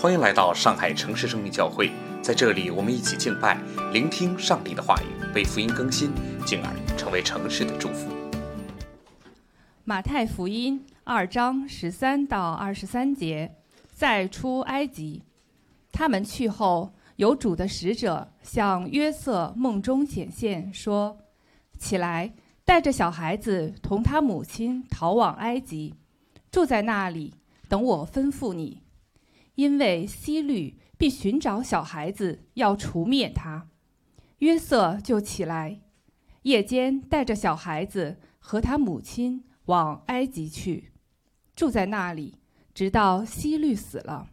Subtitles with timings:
[0.00, 1.90] 欢迎来到上海城市生命教会，
[2.22, 3.60] 在这里，我们一起敬拜，
[3.92, 6.10] 聆听上帝的话语，被福音更新，
[6.46, 8.10] 进而成为城市的祝福。
[9.84, 13.54] 马太福音二章十三到二十三节，
[13.92, 15.22] 再出埃及，
[15.92, 21.18] 他们去后，有主的使者向约瑟梦中显现，说
[21.78, 22.32] ：“起来，
[22.64, 25.94] 带着小孩子同他母亲逃往埃及，
[26.50, 27.34] 住在那里，
[27.68, 28.80] 等我吩咐你。”
[29.60, 33.68] 因为希律必寻找小孩子，要除灭他。
[34.38, 35.82] 约瑟就起来，
[36.44, 40.92] 夜间带着小孩子和他母亲往埃及去，
[41.54, 42.38] 住在那里，
[42.72, 44.30] 直到希律死了。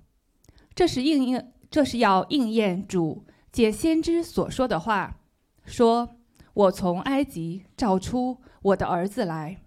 [0.73, 5.19] 这是应应，这是要应验主借先知所说的话，
[5.65, 6.15] 说
[6.55, 9.57] ：“我从埃及召出我的儿子来。”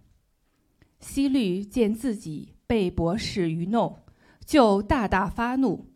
[1.01, 3.99] 希律见自己被博士愚弄。
[4.51, 5.87] 就大大发怒，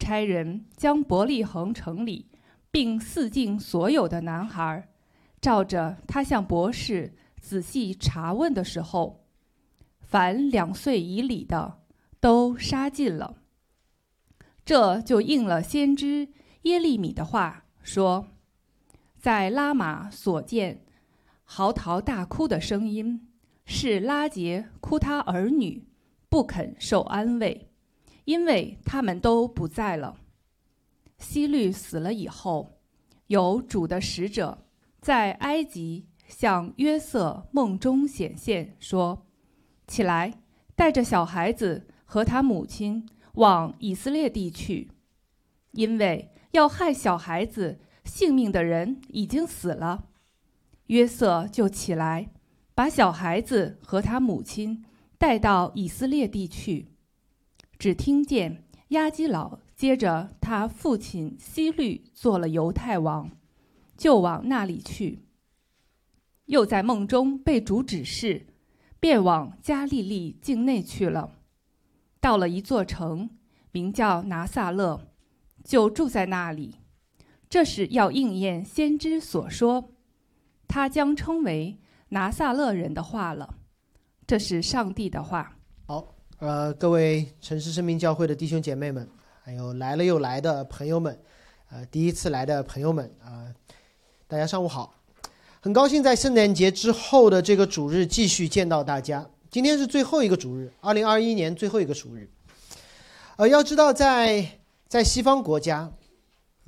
[0.00, 2.28] 差人将伯利恒城里
[2.68, 4.88] 并四境所有的男孩，
[5.40, 9.28] 照着他向博士仔细查问的时候，
[10.00, 11.82] 凡两岁以里的
[12.18, 13.36] 都杀尽了。
[14.64, 16.30] 这就应了先知
[16.62, 18.26] 耶利米的话，说
[19.16, 20.84] ：“在拉玛所见
[21.44, 23.28] 嚎啕大哭的声音，
[23.64, 25.86] 是拉杰哭他儿女，
[26.28, 27.70] 不肯受安慰。”
[28.24, 30.16] 因为他们都不在了。
[31.18, 32.80] 希律死了以后，
[33.28, 34.66] 有主的使者
[35.00, 39.26] 在埃及向约瑟梦中显现，说
[39.86, 40.34] ：“起来，
[40.74, 44.90] 带着小孩子和他母亲往以色列地去，
[45.72, 50.08] 因为要害小孩子性命的人已经死了。”
[50.88, 52.30] 约瑟就起来，
[52.74, 54.84] 把小孩子和他母亲
[55.16, 56.93] 带到以色列地去。
[57.78, 63.30] 只听见亚基老接着他父亲希律做了犹太王，
[63.96, 65.24] 就往那里去。
[66.46, 68.46] 又在梦中被主指示，
[69.00, 71.38] 便往加利利境内去了。
[72.20, 73.30] 到了一座城，
[73.72, 75.08] 名叫拿撒勒，
[75.64, 76.76] 就住在那里。
[77.48, 79.92] 这是要应验先知所说，
[80.68, 83.58] 他将称为拿撒勒人的话了。
[84.26, 85.58] 这是上帝的话。
[85.86, 89.08] 好呃，各位城市生命教会的弟兄姐妹们，
[89.44, 91.16] 还有来了又来的朋友们，
[91.70, 93.54] 呃，第一次来的朋友们啊，
[94.26, 94.94] 大家上午好，
[95.60, 99.30] 很高兴在圣诞节之后的这个主日继续见到大家。
[99.48, 102.28] 今天是最后一个主日，二零二一年最后一个主日。
[103.36, 104.58] 呃，要知道，在
[104.88, 105.92] 在西方国家，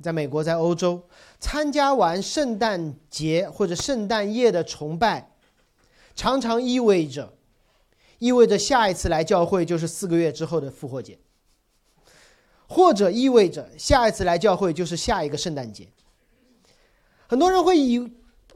[0.01, 1.03] 在美国，在欧洲，
[1.41, 5.29] 参加完圣诞节或者圣诞夜的崇拜，
[6.15, 7.33] 常常意味着。
[8.19, 11.19] 意味着下一次来教会就是四个月之后的复活节，
[12.67, 15.89] 或者意味着下一次来教会就是下一个圣诞节。
[17.27, 18.11] 很多人会以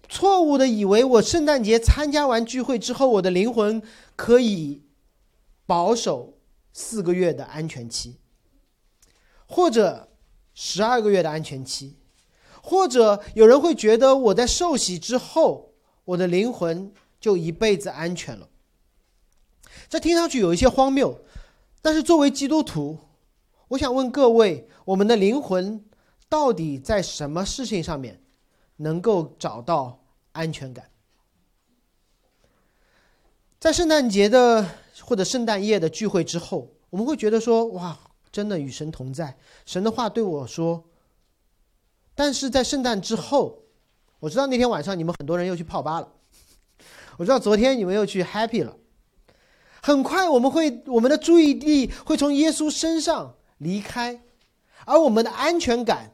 [0.10, 3.82] 错误的以为我圣诞节参加完聚会之后，我的灵魂
[4.16, 4.82] 可以
[5.66, 6.38] 保守
[6.74, 8.18] 四个月的安全期，
[9.46, 10.10] 或者
[10.54, 11.98] 十二个月的安全期，
[12.62, 15.74] 或者有人会觉得我在受洗之后，
[16.06, 18.50] 我的灵魂就一辈子安全了。
[19.91, 21.19] 这听上去有一些荒谬，
[21.81, 22.97] 但是作为基督徒，
[23.68, 25.84] 我想问各位：我们的灵魂
[26.29, 28.24] 到底在什么事情上面
[28.78, 30.00] 能够找到
[30.31, 30.90] 安全感？
[33.59, 34.66] 在圣诞节的
[35.01, 38.00] 或者圣诞夜的聚会之后，我们会觉得说：“哇，
[38.31, 40.85] 真的与神同在，神的话对我说。”
[42.16, 43.63] 但是在圣诞之后，
[44.22, 46.13] 我知道那天晚上你们很多人又去泡吧了，
[47.18, 48.78] 我知道昨天你们又去 happy 了。
[49.81, 54.22] 很快，我们会我们的注意力会从耶稣身上离开，
[54.86, 56.14] 而我们的安全感，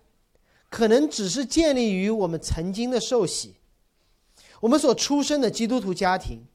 [0.70, 3.56] 可能只是建立于我们曾经的受洗，
[4.62, 6.48] 我们所出生的基督徒家庭，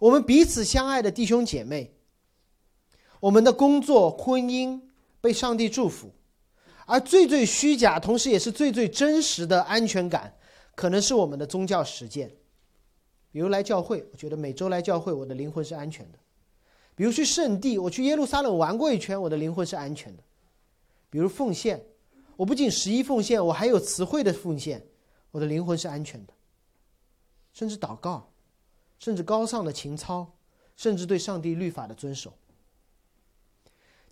[0.00, 1.94] 我们彼此相爱的弟兄姐妹，
[3.20, 4.80] 我们的工作、婚姻
[5.20, 6.12] 被上帝祝福，
[6.86, 10.34] 而最最虚假，同时也是最最真实的安全感，
[10.74, 12.28] 可能是我们的宗教实践，
[13.30, 16.18] 比如来教会，我觉得每周来教会，我的灵魂是安全的。
[16.94, 20.22] 比如去圣地，我去耶路撒冷玩过一圈，我的灵魂是安全的。
[21.08, 21.82] 比如奉献，
[22.36, 24.86] 我不仅十一奉献，我还有词汇的奉献，
[25.30, 26.32] 我的灵魂是安全的。
[27.54, 28.30] 甚至祷告，
[28.98, 30.34] 甚至高尚的情操，
[30.76, 32.32] 甚至对上帝律法的遵守。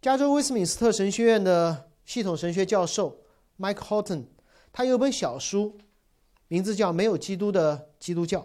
[0.00, 3.21] 加州威斯敏斯特神学院的系统神学教授
[3.59, 4.25] Mike Horton，
[4.73, 5.79] 他有本小书，
[6.49, 8.41] 名字叫《没有基督的基督教》。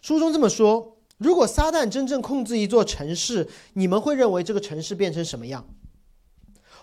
[0.00, 0.96] 书中这么说。
[1.20, 5.68] 如果撒旦真正控制一座城市，你们会认为这个城市变成什么样？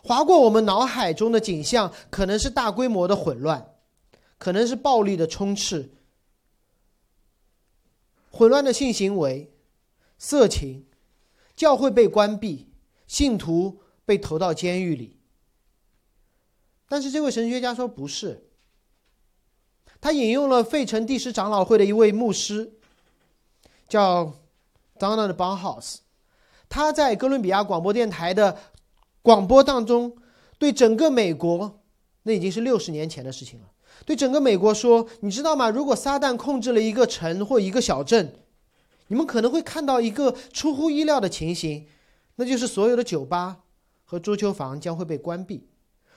[0.03, 3.73] 划过我们脑海中的景象，可能是大规模的混乱，
[4.37, 5.89] 可能是暴力的充斥，
[8.29, 9.51] 混乱的性行为、
[10.19, 10.85] 色情，
[11.55, 12.69] 教会被关闭，
[13.07, 15.17] 信徒被投到监狱里。
[16.87, 18.51] 但是这位神学家说不是，
[19.99, 22.76] 他引用了费城第十长老会的一位牧师，
[23.87, 24.33] 叫
[24.99, 25.97] Donald Bonhouse，
[26.67, 28.57] 他在哥伦比亚广播电台的
[29.21, 30.15] 广播当中，
[30.57, 31.79] 对整个美国，
[32.23, 33.67] 那已经是六十年前的事情了。
[34.05, 35.69] 对整个美国说，你知道吗？
[35.69, 38.35] 如果撒旦控制了一个城或一个小镇，
[39.07, 41.87] 你们可能会看到一个出乎意料的情形，
[42.35, 43.59] 那就是所有的酒吧
[44.05, 45.67] 和桌球房将会被关闭。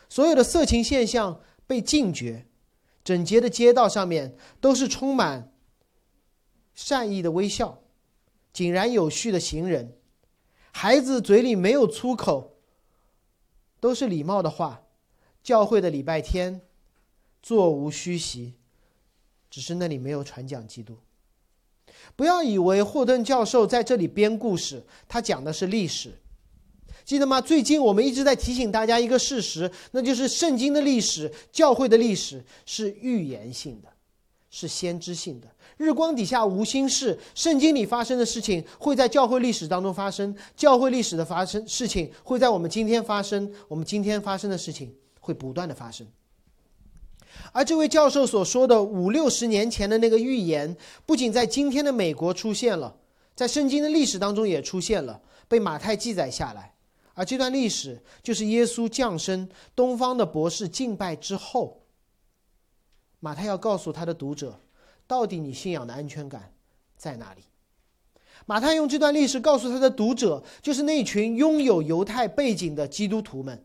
[0.08, 2.46] 所有的色情现象被禁绝，
[3.02, 5.52] 整洁的街道上面都是充满
[6.82, 7.79] 善意的微笑，
[8.55, 9.93] 井然有序的行人，
[10.73, 12.56] 孩子嘴里没有粗口，
[13.79, 14.82] 都是礼貌的话。
[15.43, 16.62] 教会的礼拜天，
[17.43, 18.55] 座无虚席，
[19.50, 20.97] 只是那里没有传讲基督。
[22.17, 26.19] 不要以为霍顿教授在这里编故事，他讲的是历史。
[27.05, 27.43] 记得吗？
[27.43, 33.88] 最近我们一直在提醒大家一个事实，那就是圣经的历史、教会的历史是预言性的，
[34.50, 35.49] 是先知性的。
[35.81, 46.06] 日光底下无心事，圣经里发生的事情会在教会历史当中发生，教会历史的发生事情会在我们今天发生，我们今天发生的事情会不断的发生。
[47.53, 52.94] 而这位教授所说的五六十年前的那个预言，不仅在今天的美国出现了，
[53.35, 56.75] 在圣经的历史当中也出现了，被马太记载下来。
[57.15, 61.81] 而这段历史就是耶稣降生、东方的博士敬拜之后，
[63.19, 64.61] 马太要告诉他的读者，
[65.10, 66.52] 到底你信仰的安全感
[66.96, 67.42] 在哪里？
[68.46, 73.64] 马太用这段历史告诉他的读者，就是那群拥有犹太背景的基督徒们，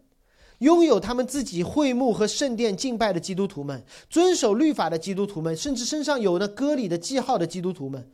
[0.58, 8.12] 拥有他们自己会幕和圣殿敬拜的基督徒们，遵守律法的基督徒们，甚至身上有那割礼的记号的基督徒们，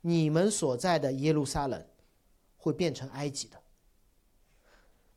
[0.00, 1.84] 你们所在的耶路撒冷
[2.56, 3.58] 会变成埃及的。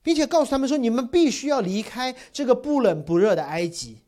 [0.03, 4.01] 并且告诉他们说：“你们必须要离开这个不冷不热的埃及。”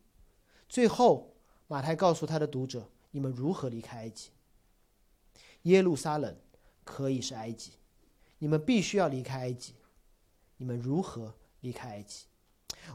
[0.68, 1.34] 最后，
[1.66, 4.30] 马太告诉他的读者：“你们如何离开埃及？
[5.62, 6.36] 耶路撒冷
[6.84, 7.72] 可以是埃及，
[8.38, 9.74] 你们必须要离开埃及。
[10.56, 12.26] 你们如何离开埃及？”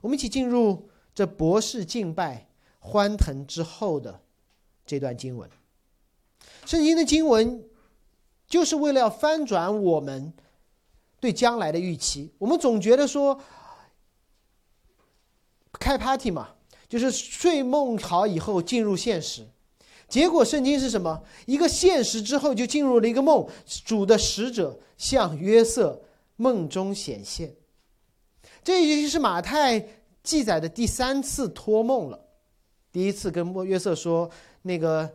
[0.01, 2.49] 我们一起进入这博士敬拜
[2.79, 4.21] 欢腾之后的
[4.85, 5.49] 这段经文。
[6.65, 7.63] 圣经的经文
[8.47, 10.33] 就是为了要翻转我们。
[11.19, 13.41] 对将来的预期，我们总觉得说
[15.71, 16.55] 开 party 嘛，
[16.89, 19.47] 就是睡梦好以后进入现实。
[20.13, 21.23] 结果圣经是什么？
[21.47, 23.49] 一个现实之后就进入了一个梦，
[23.83, 25.99] 主的使者向约瑟
[26.35, 27.51] 梦中显现。
[28.63, 29.83] 这已经是马太
[30.21, 32.27] 记载的第三次托梦了。
[32.91, 34.29] 第一次跟约瑟说
[34.61, 35.11] 那个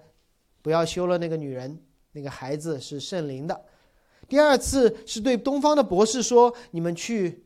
[0.63, 1.81] 不要休了那个女人，
[2.11, 3.65] 那个孩子是圣灵的。
[4.29, 7.45] 第二次是对东方的博士说：“你们去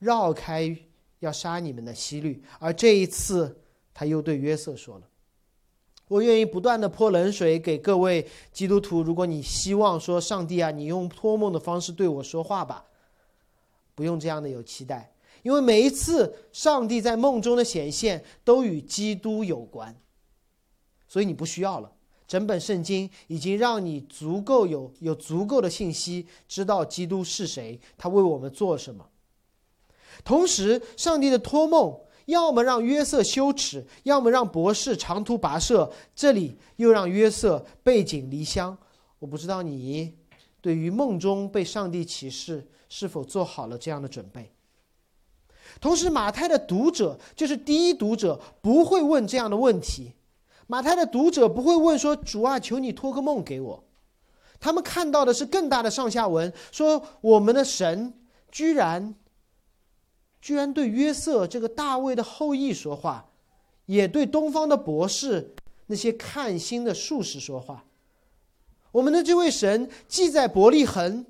[0.00, 0.76] 绕开
[1.20, 3.56] 要杀你们的希律。”而这一次，
[3.94, 5.06] 他又对约瑟说了
[6.10, 9.00] ：“我愿意不断的泼冷水给各位基督徒。
[9.00, 12.84] 如果你希望说上帝啊，你用托梦的方式对我说话吧，
[13.94, 15.14] 不用这样的有期待，
[15.44, 19.94] 因为每一次上帝在梦中的显现都与基督有关，
[21.06, 21.92] 所以你不需要了。”
[22.26, 29.08] 整本圣经已经让你足够有有足够的信息，知道基督是谁，他为我们做什么。
[30.24, 32.00] 同时，上帝的托梦
[32.30, 38.76] 要么让约瑟羞耻，要么让博士长途跋涉，这里又让约瑟背井离乡。
[39.18, 40.14] 我不知道你
[40.60, 44.50] 对于梦中被上帝启示是否做好了这样的准备。
[45.80, 50.12] 同时，马太的读者就是第一读者，不会问这样的问题。
[50.66, 53.84] 马太的读者不会问说：“主啊，求你托个梦给我。”
[54.58, 58.12] 他们看到的是更大的上下文，说我们的神
[58.50, 59.14] 居然，
[60.40, 63.30] 居然对约瑟这个大卫的后裔说话，
[63.86, 65.54] 也对东方的博士
[65.86, 67.84] 那些看星的术士说话。
[68.92, 71.24] 我们的这位神既在伯利恒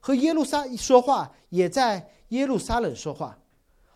[0.00, 3.38] 和耶路撒说话，也在耶路撒冷说话，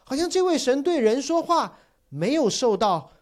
[0.04, 1.78] 好像这位神对人说话
[2.08, 3.12] 没有受到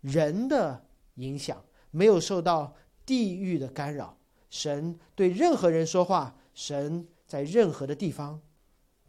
[0.00, 0.84] 人的。
[1.16, 2.74] 影响没有受到
[3.04, 4.16] 地域的干扰，
[4.48, 8.40] 神对任何人说话，神在任何的地方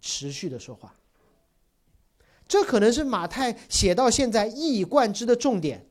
[0.02, 0.94] 持续的说话。
[2.48, 5.88] 这可能是马太写到现在一以贯之的重点。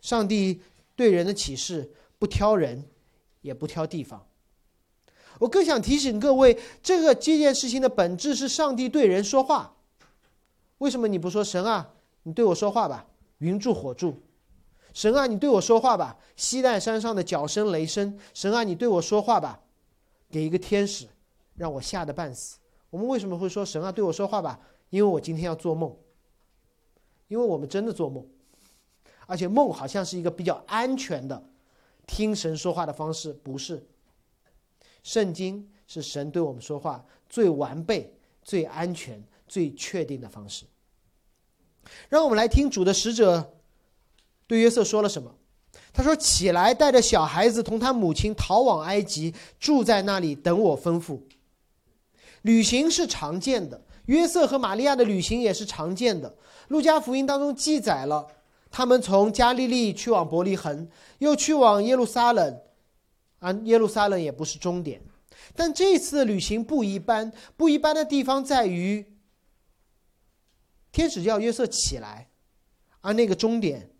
[0.00, 0.60] 上帝
[0.94, 2.84] 对人的启示不挑人，
[3.40, 4.26] 也不挑地方。
[5.40, 9.76] 我更想提醒各位，这个这件事情的本质是上帝对人说话。
[10.78, 11.94] 为什么你不说神啊？
[12.24, 13.06] 你对我说话吧，
[13.38, 14.22] 云柱火柱。
[14.92, 18.18] 神啊，你对我说话吧，西奈山上的脚声雷声。
[18.32, 19.60] 神啊，你对我说话吧，
[20.30, 21.06] 给一个天使，
[21.56, 22.58] 让我吓得半死。
[22.90, 24.60] 我们为什么会说神啊，对我说话吧？
[24.94, 25.92] 因为我今天要做梦。
[27.26, 28.24] 因为我们真的做梦，
[29.26, 31.42] 而且梦好像是一个比较安全的
[32.06, 33.84] 听神说话的方式，不是？
[35.02, 40.64] 圣经是神对我们说话最完备、最安全、最确定的方式。
[42.08, 43.54] 让我们来听主的使者
[44.46, 45.34] 对约瑟说了什么。
[45.92, 51.20] 他说：“起来，带着小孩子同他母亲逃往埃及，住在那里，等我吩咐。”
[52.42, 56.36] 旅行是常见的，约瑟和玛利亚的旅行也是常见的。
[56.68, 58.26] 路加福音当中记载了，
[58.70, 62.60] 他们从加利利去往伯利恒，又去往耶路撒冷，
[63.38, 65.00] 啊，耶路撒冷也不是终点。
[65.54, 69.04] 但这次的旅行不一般，不一般的地方在于，
[70.90, 72.28] 天使叫约瑟起来，
[73.00, 73.90] 而那个终点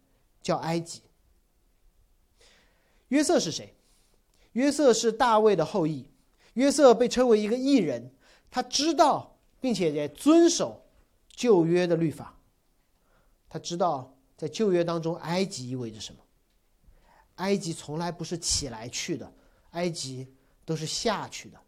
[0.43, 1.03] 叫埃及。
[3.09, 3.75] 约瑟是谁？
[4.53, 6.09] 约瑟是大卫的后裔。
[6.55, 8.13] 约瑟被称为一个异人，
[8.51, 9.34] 他知道
[9.65, 10.85] 并且也遵守
[11.35, 12.39] 旧约的律法。
[13.49, 16.21] 他知道在旧约当中，埃及意味着什么？
[17.37, 19.33] 埃及从来不是起来去的，
[19.71, 20.29] 埃及
[20.67, 21.59] 都是下去的。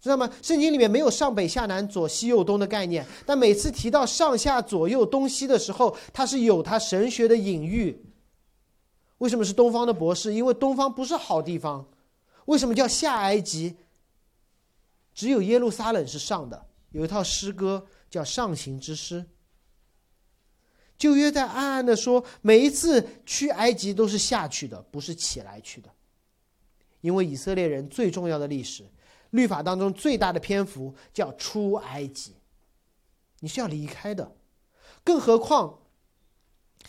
[0.00, 0.28] 知道吗？
[0.42, 8.04] 圣经里面没有上北下南、左西右东的概念，但每次提到上下左右东西的时候，它是有它神学的隐喻。
[9.18, 10.34] 为什么是东方的博士？
[10.34, 11.88] 因为东方不是好地方。
[12.46, 13.76] 为什么叫下埃及？
[15.16, 16.64] 只有耶路撒冷是上的。
[16.92, 19.20] 有一套诗歌叫《上行之诗》。
[20.96, 25.90] 旧约在暗暗的说，每一次去埃及都是下去的，不是起来去的。
[27.00, 28.84] 因为以色列人最重要的历史
[29.30, 32.34] 律法当中最大的篇幅叫出埃及，
[33.40, 34.36] 你是要离开的。
[35.04, 35.78] 更何况，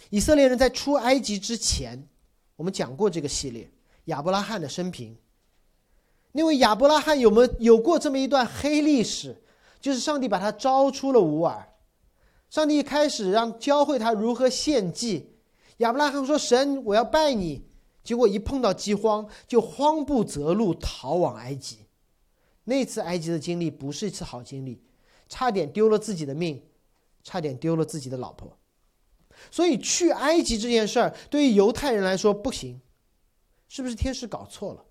[0.10, 2.08] 以色列人在出埃及之前，
[2.56, 3.70] 我们讲过这个系列
[4.06, 5.18] 亚伯拉罕的生平。
[6.38, 9.42] 因为亚伯拉罕有没有过这么一段黑历史？
[9.82, 11.74] 就是上帝把他招出了乌尔。
[12.48, 15.34] 上帝一开始让教会他如何献祭，
[15.78, 17.66] 亚伯拉罕说：“神，我要拜你。”
[18.06, 21.80] 结果一碰到饥荒，就慌不择路逃往埃及。
[22.66, 24.84] 那次埃及的经历不是一次好经历，
[25.28, 26.62] 差点丢了自己的命，
[27.24, 28.56] 差点丢了自己的老婆。
[29.50, 32.80] 所以去埃及这件事儿，对于犹太人来说不行，
[33.68, 34.84] 是不是天使搞错了？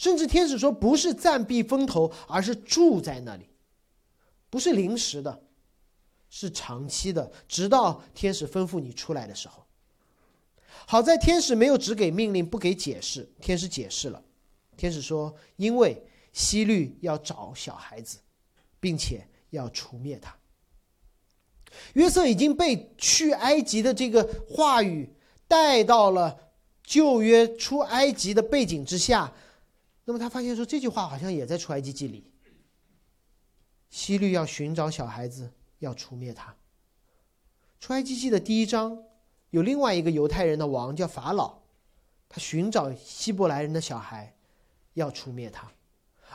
[0.00, 3.46] 甚至天使说不是暂避风头，而是住在那里，
[4.48, 5.42] 不是临时的。
[6.30, 9.62] 是长期的，直到天使吩咐你出来的时候。
[10.86, 14.22] 好在天使没有只给命令不给解释，天使解释了。
[14.74, 16.02] 天使说：“因为
[16.32, 18.16] 希律要找小孩子，
[18.80, 20.34] 并且要除灭他。”
[21.92, 25.12] 约瑟已经被去埃及的这个话语
[25.46, 26.38] 带到了
[26.82, 29.30] 旧约出埃及的背景之下。
[30.10, 32.24] 那么他发现说，这句话好像也在出埃及记里。
[33.88, 35.50] 希律要寻找小孩子。
[35.80, 36.54] 要除灭他。
[37.80, 38.98] 出埃及记的第一章
[39.48, 41.54] 有另外一个犹太人的王叫法老，
[42.28, 44.34] 他寻找希伯来人的小孩，
[44.92, 45.72] 要除灭他。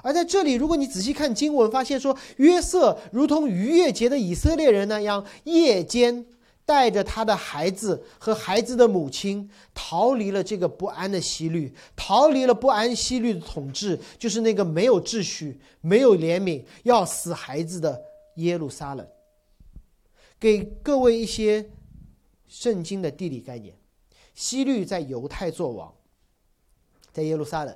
[0.01, 6.25] 而在这里，如果你仔细看经文，发现说约瑟如同逾越节的以色列人那样，夜间
[6.65, 18.01] 带着他的孩子和孩子的母亲逃离了这个不安的西律，逃离了不安西律的统治，就是那个没有秩序、没有怜悯、要死孩子的
[18.37, 19.07] 耶路撒冷。
[20.39, 21.69] 给各位一些
[22.47, 23.75] 圣经的地理概念：
[24.33, 25.93] 希律在犹太作王，
[27.11, 27.73] 在耶路撒冷；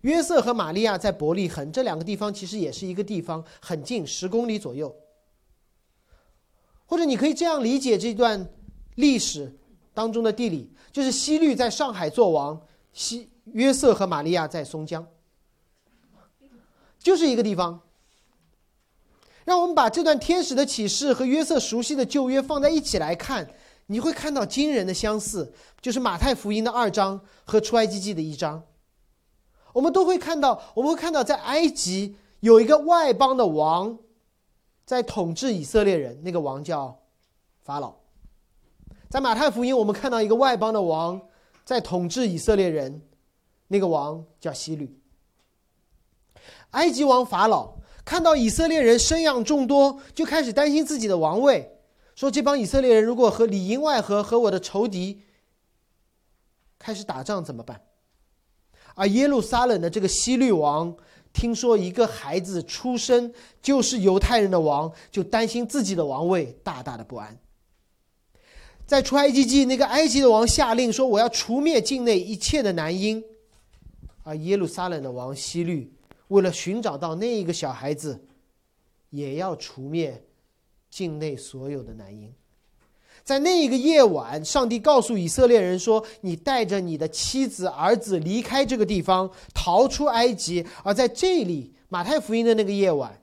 [0.00, 4.94] 约瑟和玛利亚在伯利恒，这两个地方其实也是一个地方，很近，十公里左右。
[6.92, 8.46] 或者你可以这样理解这段
[8.96, 9.58] 历史
[9.94, 12.60] 当中的地理：就是希律在上海做王，
[12.92, 15.06] 西约瑟和玛利亚在松江，
[16.98, 17.80] 就是一个地方。
[19.46, 23.48] 让我们把这段天使的启示和约瑟熟悉的旧约放在一起来看，
[23.86, 28.62] 你会看到惊人的相似，就是马太福音的二章和出埃及记的一章。
[29.72, 33.98] 我们都会看到，我们会看到在埃及有一个外邦的王，
[34.84, 36.98] 在统治以色列人，那个王叫
[37.62, 37.94] 法老。
[39.08, 41.20] 在马太福音，我们看到一个外邦的王
[41.64, 43.02] 在统治以色列人，
[43.68, 44.98] 那个王叫希律。
[46.70, 47.74] 埃及王法老。
[48.04, 51.78] 看到以色列人生养众多，就开始担心自己的王位，
[52.16, 55.22] 说这帮以色列人如果和里应外合，和我的仇敌
[56.80, 57.80] 开始打仗怎么办？
[58.96, 60.96] 而耶路撒冷的这个希律王
[61.32, 67.38] 听说一个孩子出生就是犹太人的王，就担心自己的王位，大大的不安。
[68.84, 73.24] 在出埃及记，那个埃及的王下令说：“我要除灭境内一切的男婴。”
[74.24, 75.92] 而耶路撒冷的王希律
[76.28, 78.26] 为了寻找到那一个小孩子，
[79.10, 80.24] 也要除灭
[80.90, 82.32] 境内所有的男婴。
[83.24, 93.20] 在那一个夜晚，上帝告诉以色列人说：“你带着你的妻子、儿子离开这个地方，逃出埃及。”而在这里，马太福音的那个夜晚，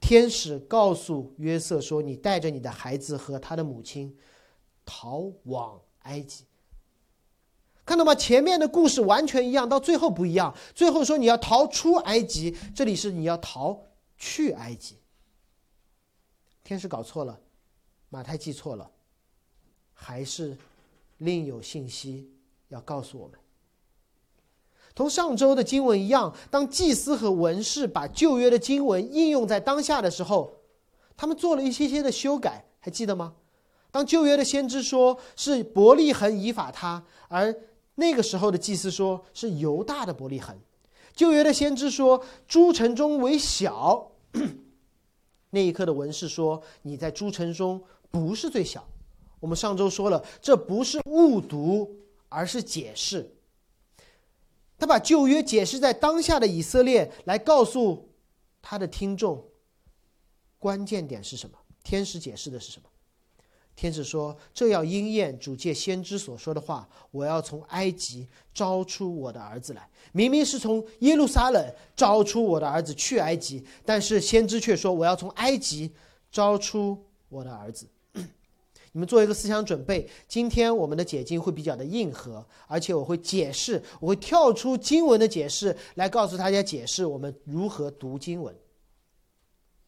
[0.00, 4.16] 天使告诉约瑟说：“你带着你的孩子和他的母亲，
[4.86, 6.44] 逃往埃及。”
[7.84, 8.14] 看到吗？
[8.14, 10.54] 前面的故事完全一样，到最后不一样。
[10.74, 13.78] 最后说你要逃出埃及，这里是你要逃
[14.16, 14.96] 去埃及。
[16.64, 17.38] 天使搞错了，
[18.08, 18.91] 马太记错了。
[20.02, 20.56] 还是
[21.18, 22.28] 另有信息
[22.68, 23.38] 要告诉我们。
[24.94, 30.52] 同上周的经文一样，当祭司和文士把旧约的经文应用在当下的时候，
[31.16, 33.34] 他们做了一些些的修改，还记得吗？
[33.90, 37.54] 当旧约的先知说是伯利恒以法他，而
[37.94, 40.58] 那个时候的祭司说是犹大的伯利恒。
[41.14, 44.10] 旧约的先知说诸城中为小，
[45.50, 48.86] 那一刻的文士说你在诸城中不是最小。
[49.42, 51.96] 我们上周说了，这不是误读，
[52.28, 53.28] 而是解释。
[54.78, 58.08] 他把旧约解释在当下的以色列，来告诉
[58.62, 59.44] 他的听众，
[60.60, 61.58] 关键点是什么？
[61.82, 62.88] 天使解释的是什么？
[63.74, 69.90] 天使说：“这要应验主借先知所说的话，我要从埃及招出我的儿子来。
[70.12, 75.90] 明明是从耶路撒冷招出我的儿子去埃及，但是先知却说我要从埃及
[76.30, 77.88] 招出我的儿子。”
[78.92, 88.54] 你们做一个思想准备，今天我们的解经会比较的硬核，而且我会解释，我会跳出经文的解释来告诉大家解释我们如何读经文。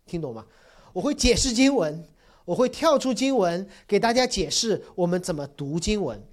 [0.06, 0.46] 听懂吗？
[0.94, 2.02] 我会解释经文，
[2.46, 6.26] 我会跳出经文给大家解释我们怎么读经文。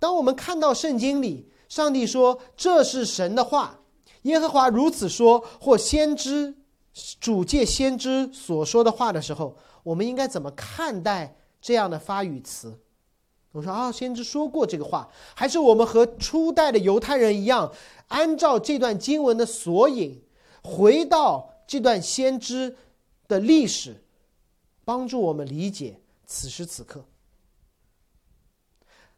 [0.00, 3.78] 当我们看到圣经里上帝说这是神的话，
[4.22, 6.56] 耶和华如此说，或先知
[7.20, 11.36] 主借先知所说的话的时候，我们应该怎么看待？
[11.60, 12.78] 这样的发语词，
[13.52, 17.72] 我说啊，先知说过这个话，还是我们和初代的犹太人一样，
[18.08, 20.22] 按照这段经文的索引，
[20.62, 22.76] 回到这段先知
[23.26, 24.02] 的历史，
[24.84, 27.04] 帮助我们理解此时此刻。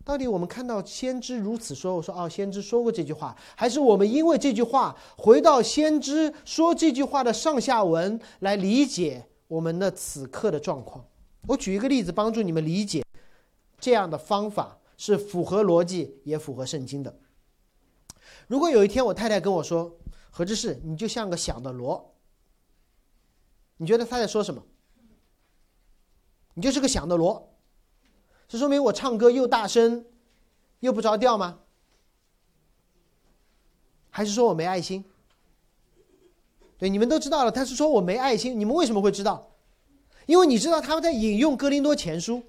[0.03, 11.05] 到底我们看到先知如此说，我说哦，先知说过这句话，还是我们因为这句话回到先知说这句话的上下文来理解我们的此刻的状况？
[11.51, 13.05] 我举一个例子，帮助你们理解，
[13.81, 17.19] 这样的方法是符合逻辑也符合圣经的。
[18.47, 19.99] 如果有一天我太太跟我说
[20.31, 22.15] ：“何志士，你就像个响的锣。”
[23.79, 24.63] 你觉得他在说什么？
[26.55, 27.57] 你就是个响的锣，
[28.49, 30.05] 是说明我唱歌又大声
[30.81, 31.61] 又不着调吗？
[34.11, 35.05] 还是说我没爱心？
[36.79, 38.59] 对，你们都知道了，他是说我没爱心。
[38.59, 39.50] 你们为什么会知道？
[40.31, 42.41] 因为你知道他们在引用哥林多前书，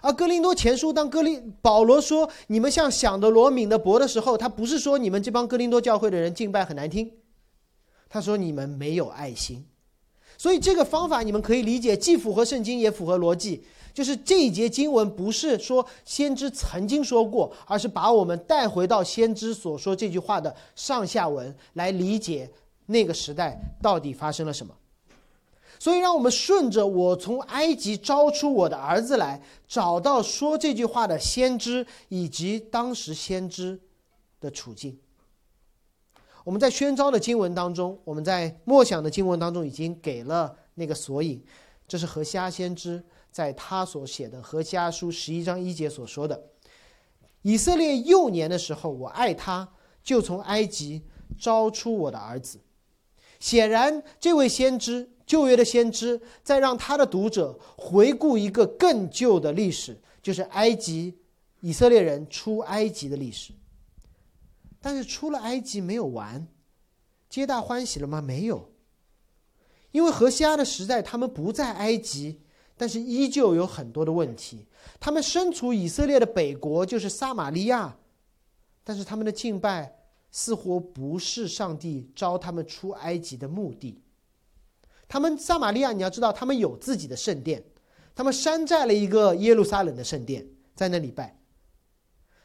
[0.00, 7.10] 而哥林多前书当哥林保罗说你们像想的罗敏的钹的时候，他不是说你们这帮哥林多教会的人敬拜很难听，
[8.08, 9.66] 他说你们没有爱心，
[10.36, 22.48] 所以这个方法你们可以理解，既符合圣经也符合逻辑，就是这一节经文不是说先知曾经说过，而是把我们带回到先知所说这句话的上下文来理解
[22.86, 24.72] 那个时代到底发生了什么。
[25.78, 33.80] 所以，让我们顺着我从埃及招出我的儿子来，找到说这句话的先知以及当时先知
[34.40, 34.98] 的处境。
[36.44, 41.44] 我们在宣召的经文当中，我们在默想的经文当中已经给了那个索引，
[41.86, 46.42] 这是何西阿先知在他所写的《何西阿书》十一章一节所说的
[47.42, 49.68] ：“以色列幼年的时候，我爱他，
[50.02, 51.04] 就从埃及
[51.38, 52.58] 招出我的儿子。”
[53.38, 55.10] 显然，这位先知。
[55.28, 61.18] 旧约的先知在让他的读者回顾一个更旧的历史，就是埃及
[61.60, 63.52] 以色列人出埃及的历史。
[64.80, 66.48] 但是出了埃及没有完，
[67.28, 68.22] 皆大欢喜了吗？
[68.22, 68.72] 没有，
[69.90, 72.40] 因为何西阿的时代他们不在埃及，
[72.78, 74.66] 但是依旧有很多的问题。
[74.98, 77.98] 他们身处以色列的北国，就是撒玛利亚，
[78.82, 79.94] 但是他们的敬拜
[80.30, 84.00] 似乎不是上帝招他们出埃及的目的。
[85.08, 87.64] 他们撒玛利亚，你要知道，他们有自己的圣殿，
[88.14, 91.38] 他们山寨了一个耶路撒冷的圣殿，在那里拜。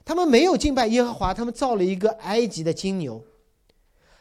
[0.06, 3.24] 他们没有敬拜耶和华，他们造了一个埃及的金牛。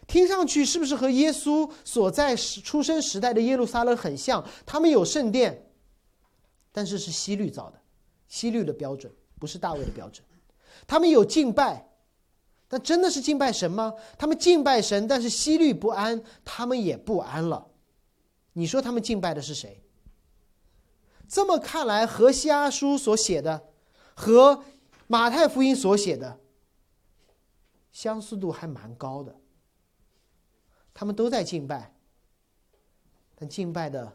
[0.06, 4.44] 听上去是不是和耶稣所在时出生时代的耶路撒冷很像？
[4.66, 5.70] 他们有圣殿，
[6.72, 7.80] 但是是西律造的，
[8.28, 10.24] 西律的标准不是大卫的标准。
[10.86, 11.88] 他们有敬拜，
[12.68, 13.94] 但真的是敬拜神吗？
[14.18, 17.68] 他们敬拜神，但是西律不安，他们也不安了。
[18.54, 19.82] 你说他们敬拜的是谁？
[21.28, 23.68] 这么看来，何西阿书所写的
[24.14, 24.64] 和
[25.06, 26.38] 马太福音所写的
[27.90, 29.34] 相似度还蛮高的。
[30.92, 31.94] 他们都在敬拜，
[33.34, 34.12] 但敬拜的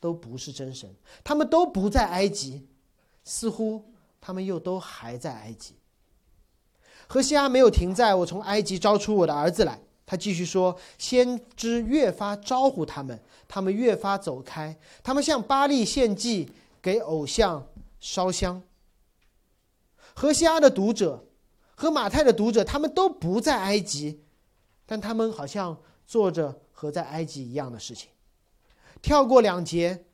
[0.00, 0.94] 都不是真神。
[1.22, 2.66] 他们都不在埃及，
[3.22, 5.74] 似乎他们又都还在埃及。
[7.06, 14.78] 何西阿没有停在“我从埃及招出我的儿子来”，他继续说：“先知越发招呼他们，他们越发走开。
[15.02, 16.48] 他们向巴利献祭，
[16.80, 17.66] 给偶像
[18.00, 18.62] 烧香。”
[20.14, 21.26] 何西阿的读者
[21.74, 24.20] 和马太的读者，他们都不在埃及，
[24.86, 25.76] 但他们好像。
[26.08, 28.08] 做着和在埃及一样的事情，
[29.02, 30.04] 跳过两节，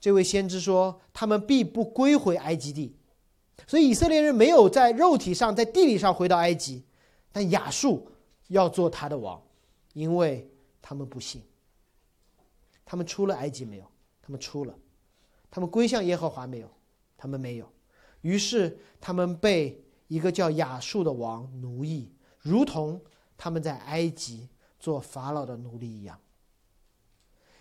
[0.00, 2.96] 这位先知说他们必不归回埃及地，
[3.64, 6.82] 所以以色列人没有在肉体上、在地理上回到埃及，
[7.30, 8.10] 但亚述
[8.48, 9.40] 要做他的王，
[9.94, 10.50] 因为
[10.82, 11.42] 他们不信。
[12.84, 13.84] 他们出了埃及没有？
[14.20, 14.74] 他们出了，
[15.50, 16.70] 他们归向耶和华没有？
[17.16, 17.72] 他们没有。
[18.20, 23.00] 于是他们被一个叫亚述的王奴役，如同
[23.36, 24.48] 他们在埃及。
[24.80, 26.16] 做法老的奴隶一样。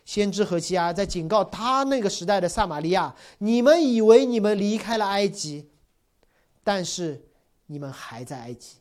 [0.06, 5.68] 先知何西阿在警告他那个时代的撒玛利亚：“你们以为你们离开了埃及，
[6.64, 7.28] 但是
[7.66, 8.78] 你们还在埃及。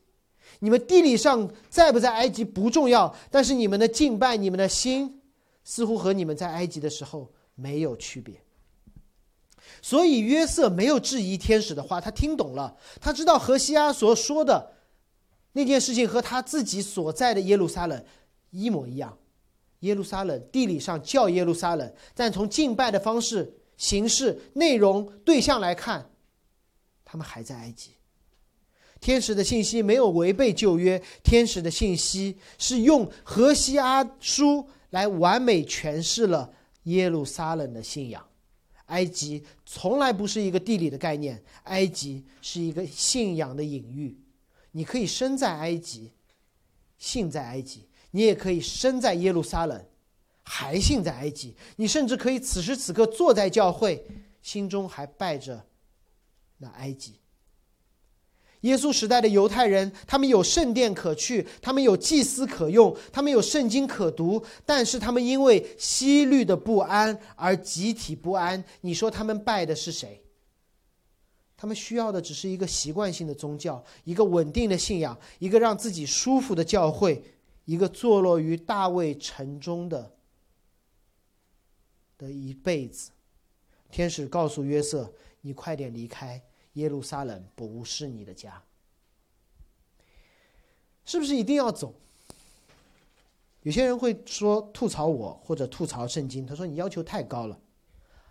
[0.60, 5.20] 你们地理上在不在埃及不重要，但是你们的敬拜、你们的心，
[5.64, 8.40] 似乎和你们在埃及的时候没有区别。”
[9.82, 14.72] 所以约瑟没有质疑天使的话，他听懂了，他知道何西阿所说的
[15.52, 18.04] 那件事情和他自己所在的耶路撒冷。
[18.50, 19.18] 一模一样，
[19.80, 26.10] 耶路撒冷地理上叫耶路撒冷，但从敬拜的方式、形式、内容、对象来看，
[27.04, 27.95] 他们还在埃及。
[29.00, 36.52] 天使的信息没有违背旧约，天使的信息是用荷西阿书来完美诠释了
[36.84, 38.26] 耶路撒冷的信仰。
[38.86, 44.16] 埃及从来不是一个地理的概念，埃及是一个信仰的隐喻。
[44.70, 46.12] 你可以生在埃及，
[46.96, 47.88] 信在埃及。
[48.12, 49.84] 你也可以身在耶路撒冷，
[50.42, 51.54] 还信在埃及。
[51.76, 54.06] 你甚至可以此时此刻坐在教会，
[54.40, 55.66] 心中还拜着
[56.58, 57.20] 那埃及。
[58.66, 68.62] 耶稣时代的犹太人，他们有圣殿可去，他们有祭司可用，他们有圣经可读，但是他们因为西律的不安而集体不安。
[68.80, 70.22] 你说他们拜的是谁？
[71.56, 77.22] 他们需要的只是一个习惯性的宗教，一个稳定的信仰，一个让自己舒服的教会。
[77.66, 80.12] 一个坐落于大卫城中的
[82.16, 83.10] 的一辈子，
[83.90, 86.40] 天使告诉约瑟：“你快点离开
[86.76, 88.62] 耶路撒冷，不是你的家。”
[91.04, 91.94] 是不是一定要走？
[93.60, 96.46] 有些人会说吐槽我，或者吐槽圣经。
[96.46, 97.60] 他说：“你要求太高了。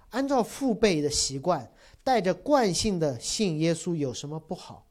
[0.09, 1.71] 按照父辈的习惯，
[2.03, 4.87] 带着惯性的信耶稣有什么不好？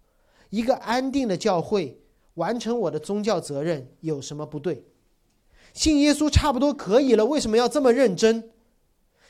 [0.50, 2.00] 一个安定的教会。”
[2.34, 4.84] 完成我的宗教责任有什么不对？
[5.72, 8.50] 信耶稣差不多可以了，为什么要这么认真？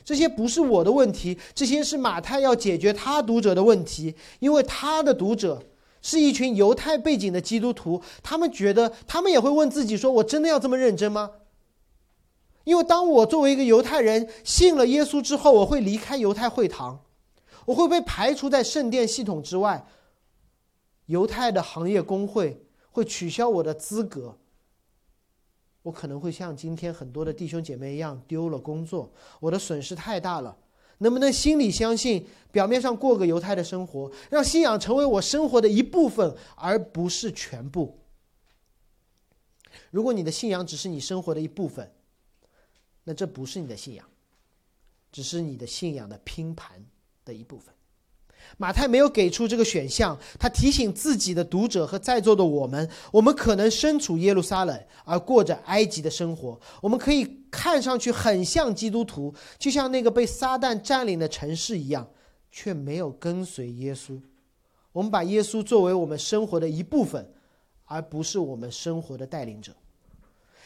[0.05, 5.63] 这些不是我的问题，这些是马太要解决他读者的问题，因为他的读者
[6.01, 11.31] 是一群犹太背景的基督徒，他们觉得他们也会问自己：说我真的要这么认真吗？
[12.63, 17.01] 因为当我作为一个犹太人信了耶稣之后，我会离开犹太会堂，
[17.65, 19.85] 我会被排除在圣殿系统之外，
[21.07, 22.61] 犹太的行业工会。
[22.91, 24.37] 会取消我的资格，
[25.85, 30.57] 我可能会像今天很多的弟兄姐妹一样丢了工作，我的损失太大了。
[30.97, 37.99] 能不能心里相信，表面上过个犹太的生活，让信仰成为我生活的一部分，而不是全部？
[39.91, 41.93] 如果你的信仰只是你生活的一部分，
[43.03, 44.09] 那这不是你的信仰，
[45.11, 46.83] 只是你的信仰的拼盘
[47.23, 47.74] 的一部分。
[48.57, 56.59] 马太没有给出这个选项，他提醒自己的读者和在座的我们：我们可能身处耶路撒冷，而过着埃及的生活。
[56.81, 62.07] 我们可以看上去很像基督徒，就像那个被撒旦占领的城市一样，
[62.51, 64.19] 却没有跟随耶稣。
[64.91, 67.33] 我们把耶稣作为我们生活的一部分，
[67.83, 69.73] 而不是我们生活的带领者。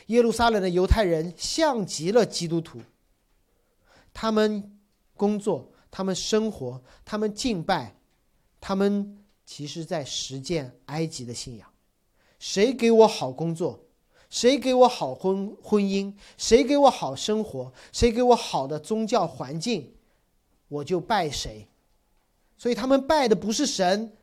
[0.08, 2.80] 耶路撒冷的犹太人像极了基督徒，
[4.14, 4.78] 他们
[5.16, 5.72] 工作。
[5.92, 7.96] 他们生活，他们敬拜，
[8.62, 11.68] 他们其实在实践埃及的信仰。
[12.38, 13.80] 谁给我好工作，
[14.30, 19.94] 谁给我好婚婚姻，谁给我好生活，谁给我好的宗教环境，
[20.68, 21.68] 我就拜谁。
[22.58, 24.14] 所以他们拜的不是神，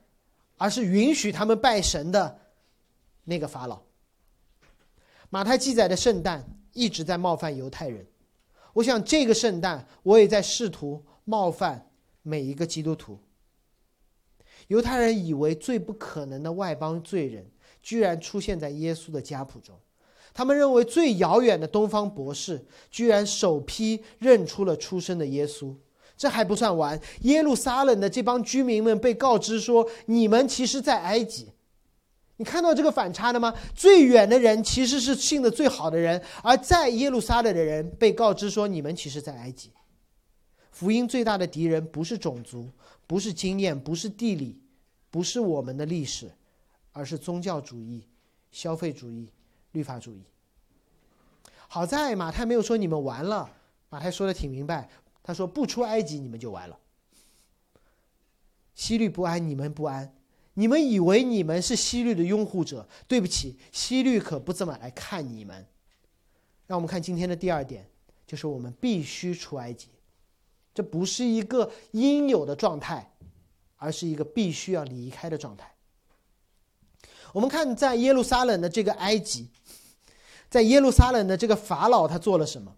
[0.56, 2.38] 而是允许他们拜神的
[3.24, 3.82] 那个法老。
[5.28, 8.06] 马太记载的圣诞一直在冒犯犹太人，
[8.72, 11.90] 我想这个圣诞我也在试图冒犯
[12.22, 13.18] 每一个基督徒。
[14.68, 17.44] 犹太人以为最不可能的外邦罪人，
[17.82, 19.78] 居然出现在耶稣的家谱中。
[20.32, 25.74] 他们认为最遥远的东方博士，居然首批认出了出生的耶稣。
[26.16, 31.52] 这还不算完，耶路撒冷的这帮居民们被告知说：“你们其实，在埃及。”
[32.38, 33.54] 你看到这个反差了吗？
[33.74, 39.72] 最远的人其实是信的最好的人，而在耶路撒冷的人被告知说：“你们其实，在埃及。”
[40.76, 42.70] 福音最大的敌人不是种族，
[43.06, 44.60] 不是经验，不是地理，
[45.10, 46.30] 不是我们的历史，
[46.92, 48.06] 而是宗教主义、
[48.50, 49.32] 消费主义。
[49.72, 50.22] 律法主义。
[51.66, 53.50] 好在马太没有说你们完了，
[53.88, 54.90] 马太说的挺明白，
[55.22, 56.78] 他说不出埃及你们就完了。
[58.74, 60.14] 西律不安，你们不安，
[60.52, 62.86] 你们以为你们是西律的拥护者？
[63.08, 65.66] 对不起，西律可不这么来看你们。
[66.66, 67.88] 让我们看今天的第二点，
[68.26, 69.88] 就是我们必须出埃及，
[70.76, 73.10] 这不是一个应有的状态，
[73.76, 75.74] 而是一个必须要离开的状态。
[77.32, 79.48] 我们看，在耶路撒冷的这个埃及，
[80.50, 82.76] 在耶路撒冷的这个法老，他做了什么？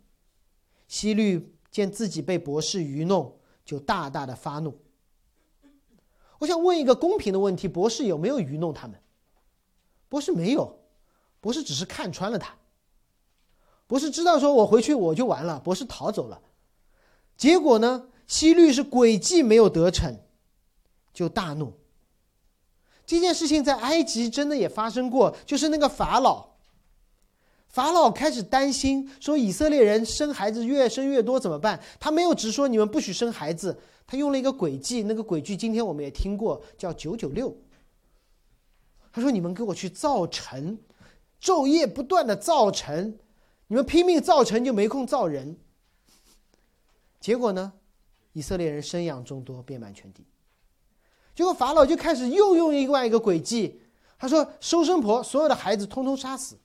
[0.86, 4.80] 希律见自己被博士愚弄，就大大的发怒。
[6.38, 8.96] 我想问一个公平的问题：博士有没有愚弄他们？
[10.08, 10.78] 博士没有，
[11.40, 12.54] 博士只是看穿了他。
[13.88, 15.58] 博士知道说，我回去我就完了。
[15.58, 16.40] 博士逃走了，
[17.38, 18.04] 结果呢？
[18.26, 20.14] 希律是诡计没有得逞，
[21.14, 21.72] 就大怒。
[23.06, 26.46] 这件事情在埃及真的也发生过，就是那个法老，
[27.70, 31.80] 法老开始担心说以色列人生孩子越生越多怎么办？
[31.98, 37.56] 他没有直说你们不许生孩子，他用了一个诡计，那个诡计今天我们也听过，叫九九六。
[39.10, 40.78] 他说你们给我去造城，
[41.40, 43.18] 昼夜不断的造城，
[43.68, 45.56] 你们拼命造城就没空造人。
[47.20, 47.72] 结果呢，
[48.32, 50.24] 以色列人生养众多，遍满全地。
[51.34, 53.80] 结果法老就开始又用另外一个诡计，
[54.18, 56.58] 他说收生婆所有的孩子通通杀死，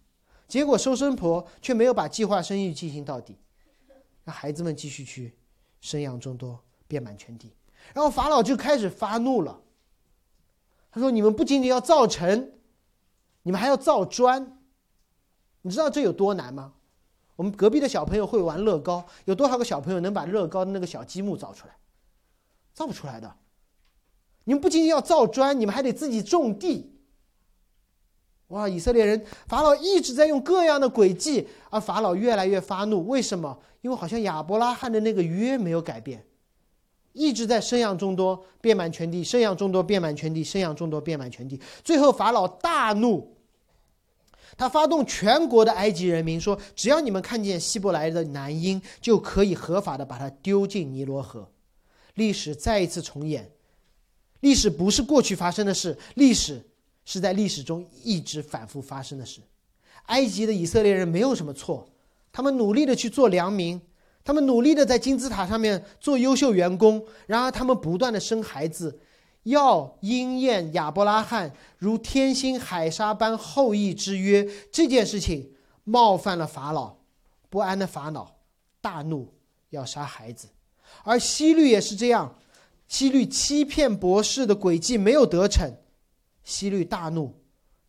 [0.47, 3.37] 结果收生婆却没有把计划生育进行到底，
[4.23, 5.35] 让孩子们继续去
[5.81, 7.53] 生养众多，遍满全地。
[7.93, 9.61] 然后法老就开始发怒了，
[10.89, 12.53] 他说：“你们不仅仅要造城，
[13.41, 14.57] 你们还要造砖，
[15.61, 16.73] 你知道这有多难吗？
[17.35, 21.75] 我们隔壁的小朋友会玩乐高，有多少个小朋友能把乐高的那个小积木造出来？
[22.73, 23.35] 造不出来的。”
[24.45, 26.91] 你们不仅仅要造砖，你们还得自己种地。
[28.49, 28.67] 哇！
[28.67, 33.07] 以色列人法老一直在用各样的诡计，而法老越来越发怒。
[33.07, 33.57] 为什么？
[33.81, 36.25] 因为好像亚伯拉罕的那个约没有改变，
[37.13, 41.59] 一直在生养众多，遍满全地，生养众多，遍满全地，生养众多，遍满全地。
[41.83, 43.32] 最后法老大怒，
[44.57, 51.49] 他发动全国的埃及人民说：“只要你们看见希伯来的男婴，就可以合法的把他丢进尼罗河。”
[52.15, 53.49] 历史再一次重演。
[54.41, 56.61] 历史不是过去发生的事，历史
[57.05, 59.41] 是在历史中一直反复发生的事。
[60.07, 61.87] 埃及的以色列人没有什么错，
[62.31, 63.81] 他们努力的去做良民，
[64.23, 67.03] 他们努力的在金字塔上面做优秀员工。
[67.25, 68.99] 然而，他们不断的生孩子，
[69.43, 74.47] 要应验亚伯拉罕如天星海沙般后裔之约。
[74.71, 75.51] 这件事情
[75.83, 76.95] 冒犯了法老，
[77.49, 78.31] 不安的法老
[78.81, 79.33] 大怒，
[79.69, 80.47] 要杀孩子。
[81.03, 82.35] 而希律也是这样。
[82.87, 85.73] 希律欺骗博士的诡计没有得逞，
[86.43, 87.33] 希律大怒，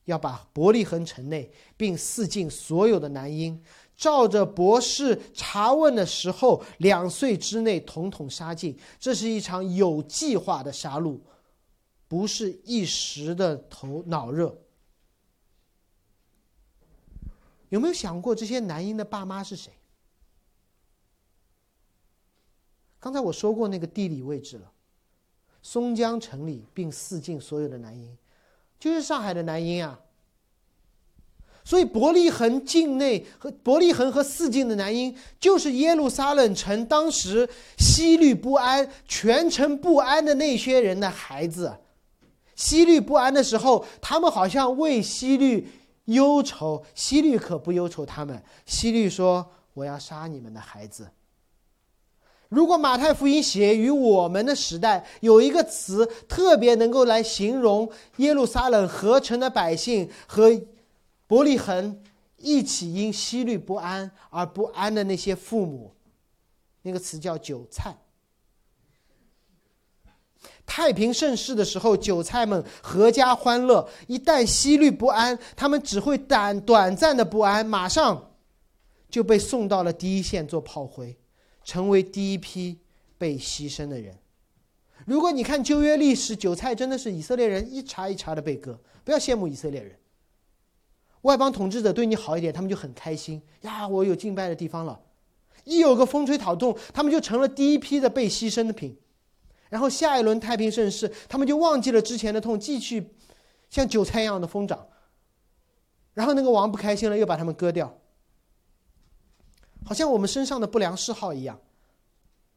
[0.06, 3.62] 要把伯利恒城内并四境所有的男婴，
[3.96, 8.78] 照着博士查问的时候两岁之内统统杀尽。
[8.98, 11.18] 这是一场有计划的杀戮，
[12.14, 14.56] 不是一时的头脑热。
[17.70, 19.72] 有没有想过这些男婴的爸妈是谁？
[23.00, 24.70] 刚才我说过那个地理位置了。
[25.60, 28.16] 松江城里并四境所有的男婴，
[28.78, 29.98] 就是上海的男婴啊。
[31.64, 41.76] 所以伯利恒境内和伯利恒和四境的男婴，就是耶路撒冷城当时西律不安、全城不安的那些人的孩子。
[42.56, 45.68] 西律不安的时候，他们好像为西律
[46.06, 48.42] 忧愁，西律可不忧愁他们。
[48.66, 51.08] 西律说：“我要杀你们的孩子。”
[52.50, 60.62] 如果马太福音写于我们的时代，有一个词特别能够来形容耶路撒冷合成的百姓和
[61.26, 62.00] 伯利恒
[62.36, 65.92] 一起因息虑不安而不安的那些父母，
[66.82, 67.96] 那个词叫韭菜。
[70.66, 78.32] 太平盛世的时候，韭菜们阖家欢乐；一旦息虑不安，他们只会短短暂的不安，马上
[79.08, 81.16] 就被送到了第一线做炮灰，
[81.64, 82.78] 成为第一批
[83.16, 84.18] 被牺牲的人。
[85.06, 88.80] 如果你看旧约历史，韭菜真的是以色列人一茬一茬的被割。
[89.04, 89.94] 不要羡慕以色列人，
[91.22, 94.98] 外邦统治者对你好一点，他们就很开心呀，我有敬拜的地方了。
[95.64, 98.96] 一有个风吹草动，他们就成了第一批的被牺牲的品。
[99.68, 103.14] 然后下一轮太平盛世，他们就忘记了之前的痛，继续
[103.70, 104.86] 像韭菜一样的疯长。
[106.12, 107.98] 然后那个王不开心了，又把他们割掉。
[109.84, 111.60] 好像我们身上的不良嗜好一样，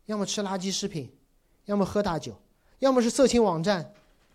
[0.06, 1.12] 要么吃垃圾食品，
[1.65, 2.39] 要么喝大酒，
[2.80, 3.93] 要么是色情网站，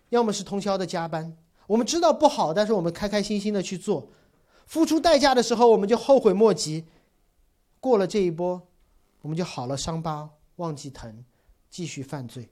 [0.09, 1.35] 要么是通宵的加班。
[1.65, 4.09] 我们知道不好，但是我们开开心心的去做，
[4.65, 6.85] 付出代价的时候，我们就后悔莫及。
[7.79, 8.61] 过了这一波，
[9.21, 11.23] 我们就好了，伤疤忘记疼，
[11.69, 12.49] 继续犯罪。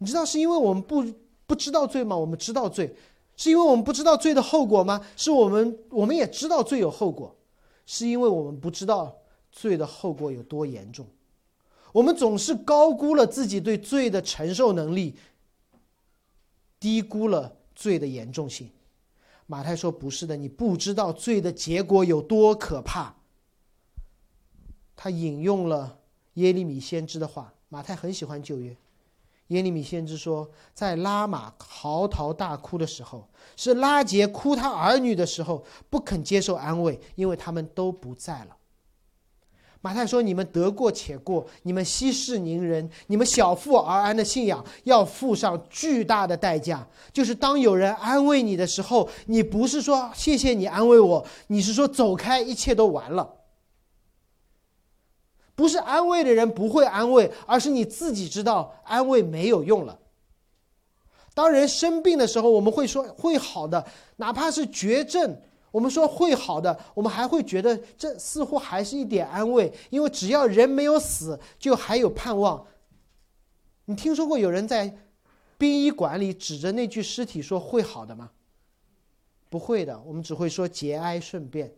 [0.00, 1.04] 你知道是因为我们不
[1.46, 2.16] 不知道罪吗？
[2.16, 2.96] 我们知道罪，
[3.36, 5.04] 是因为我们不知道罪的后果吗？
[5.14, 7.36] 是我们我们也知道罪有后果，
[7.84, 9.18] 是因为我们不知道
[9.52, 11.06] 罪的后果有多严重。
[11.92, 15.16] 我们总是高估了自己对罪的承受能力，
[16.78, 18.70] 低估了罪的严重性。
[19.46, 23.16] 马太说：“不是的，你不知道罪的结果有多可怕。”
[24.96, 25.98] 他引用了
[26.34, 27.52] 耶利米先知的话。
[27.68, 28.76] 马太很喜欢旧约。
[29.50, 38.56] 耶利米先知说，在拉玛嚎啕大哭的时候，是拉杰哭他儿女的时候，不肯接受安慰，因为他们都不在了。
[39.82, 46.86] 马太说：“你们得过且过，你们息事宁人，你们小富而安的信仰，要付上巨大的代价。
[47.12, 53.36] 就是当有人安慰你的时候，你不是说谢谢你安慰我，你是说走开，一切都完了。”
[55.60, 59.98] 不是安慰的人不会安慰，而是你自己知道安慰没有用了。
[61.34, 65.38] 当人生病的时候，我们会说会好的，哪怕是绝症，
[65.70, 72.66] 我们说会好的，我们还会觉得这似乎还是一点安慰，因为只要人没有死，就还有盼望。
[73.84, 74.96] 你听说过有人在
[75.58, 78.30] 殡仪馆里指着那具尸体说会好的吗？
[79.50, 81.70] 不会的，我们只会说节哀顺变。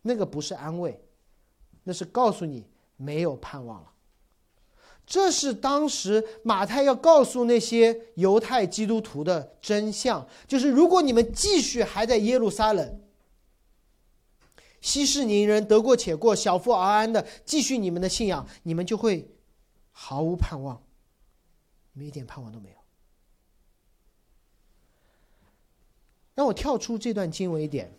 [0.00, 0.98] 那个不是安慰。
[1.84, 2.66] 那是告诉你
[2.96, 3.92] 没有盼望了。
[5.06, 13.00] 这是当时马太要告诉那些犹太基督徒的真相，就是如果你们继续还在耶路撒冷，
[14.80, 19.30] 息事宁人，得过且过，小富而安的继续你们的信仰，你们就会
[19.92, 20.82] 毫无盼望，
[21.92, 22.76] 你们一点盼望都没有。
[26.34, 27.94] 让我跳出这段经文一点，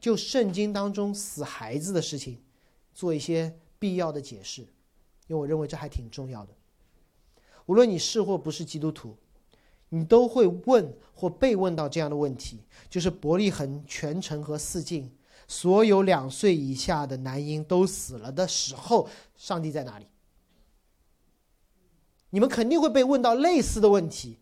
[0.00, 2.43] 就圣经当中死孩子的事情。
[2.94, 4.62] 做一些必要的解释，
[5.26, 6.54] 因为我认为这还挺重要的。
[7.66, 9.16] 无论你是或不是基督徒，
[9.88, 15.10] 你都会问或被问到这样的问题：就是伯利恒全城和四境
[15.48, 20.06] 所有两岁以下的男婴都死了的时候，上帝在哪里？
[22.30, 24.38] 你们肯定会被问到类似的问题，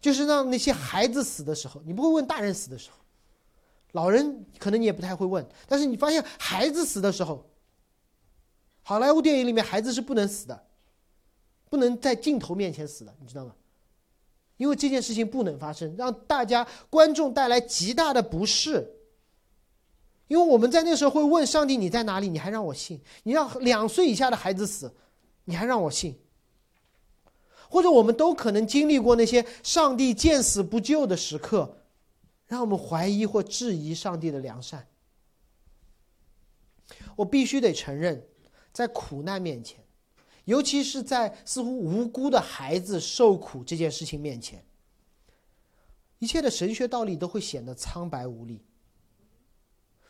[0.00, 2.99] 就是让那些孩子死的时候，你不会问大人死的时候。
[3.92, 7.50] 老人可能你也不太会问，但是你发现孩子死的时候，
[8.82, 10.66] 好莱坞电影里面孩子是不能死的，
[11.68, 13.54] 不能在镜头面前死的，你知道吗？
[14.56, 18.96] 因为这件事情不能发生，让大家观众带来极大的不适。
[20.28, 23.00] 因为我们在那时候会问上帝：“你在哪里？”你还让我信？
[23.24, 24.94] 你让两岁以下的孩子死，
[25.44, 26.16] 你还让我信？
[27.68, 31.79] 或者我们都可能经历过那些上帝见死不救的时刻。
[32.50, 34.88] 让我们怀疑或质疑上帝的良善。
[37.14, 38.26] 我必须得承认，
[38.72, 39.86] 在苦难面前，
[40.46, 44.66] 尤其是在似乎无辜的孩子受苦这件事情面前，
[46.18, 48.64] 一切的神学道理都会显得苍白无力。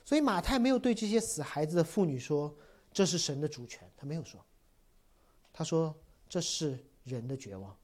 [0.07, 2.57] 所以马太没有对这些死孩子的妇女说
[2.91, 4.43] 这是神的主权，他没有说，
[5.53, 5.95] 他说
[6.26, 7.76] 这是人的绝望。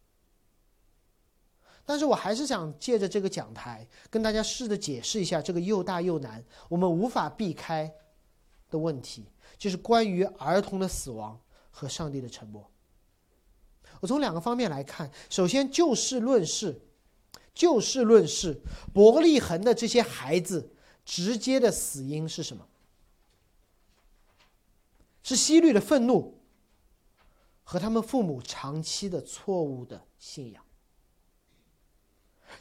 [1.86, 7.90] 但是我还是想借着这个讲台，跟大家试着解释一下这个又大又难、我们无法避开
[8.68, 9.24] 的问题，
[9.56, 12.68] 就是关于儿童的死亡和上帝的沉默。
[14.00, 16.82] 我从两个方面来看，首先就事论事，
[17.54, 18.60] 就事论事，
[18.92, 20.74] 伯利恒的这些孩子
[21.04, 22.66] 直接的死因是什么？
[25.22, 26.40] 是希律的愤怒
[27.62, 30.65] 和他们父母长期的错误的信仰。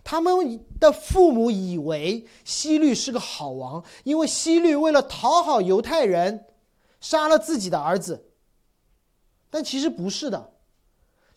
[0.04, 6.46] 他们的父母以为希律是个好王，因为希律为了讨好犹太人，
[7.02, 8.26] 杀了自己的儿子。
[9.50, 10.52] 但其实不是的，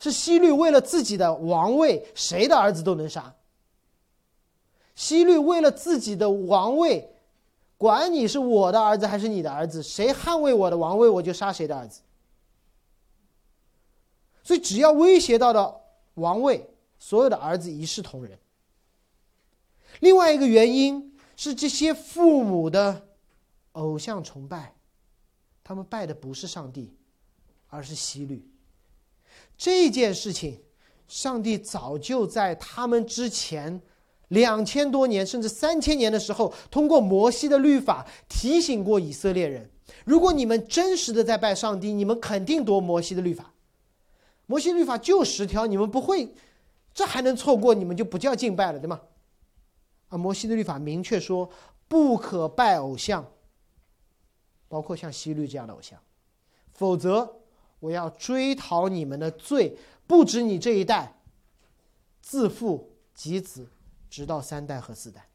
[0.01, 3.35] 是希律为了自己的王位，谁的儿子都能杀。
[4.95, 7.15] 希律为了自己的王位，
[7.77, 12.01] 管你是我的儿子还是你的儿子，谁捍卫我的王位，我就杀谁的儿子。
[14.43, 15.81] 所以，只要威胁到的
[16.15, 18.37] 王位，所有的儿子一视同仁。
[20.01, 23.09] 另外一个原因是这些父母的
[23.73, 24.75] 偶像崇拜，
[25.63, 26.95] 他们拜的不是上帝。
[27.71, 28.43] 而是希律，
[29.59, 30.59] 这件事情，
[31.07, 33.83] 上帝早就在他们之前
[34.29, 39.71] 两千多年甚至三千年的时候，通过摩西的律法提醒过以色列人：
[40.07, 43.53] 如果你们真实的在拜上帝，你们肯定夺摩西的律法。
[44.47, 46.35] 摩西律法就十条，你们不会，
[46.95, 47.75] 这还能错过？
[47.75, 48.99] 你们就不叫敬拜了，对吗？
[50.09, 51.51] 啊，摩西的律法明确说，
[51.87, 53.33] 不可拜偶像，
[54.69, 55.99] 包括像西律这样的偶像，
[56.73, 57.35] 否则。
[57.81, 61.21] 我要追讨你们的罪，不止你这一代，
[62.21, 63.69] 自父及子，
[64.11, 65.29] 直到三代和四代。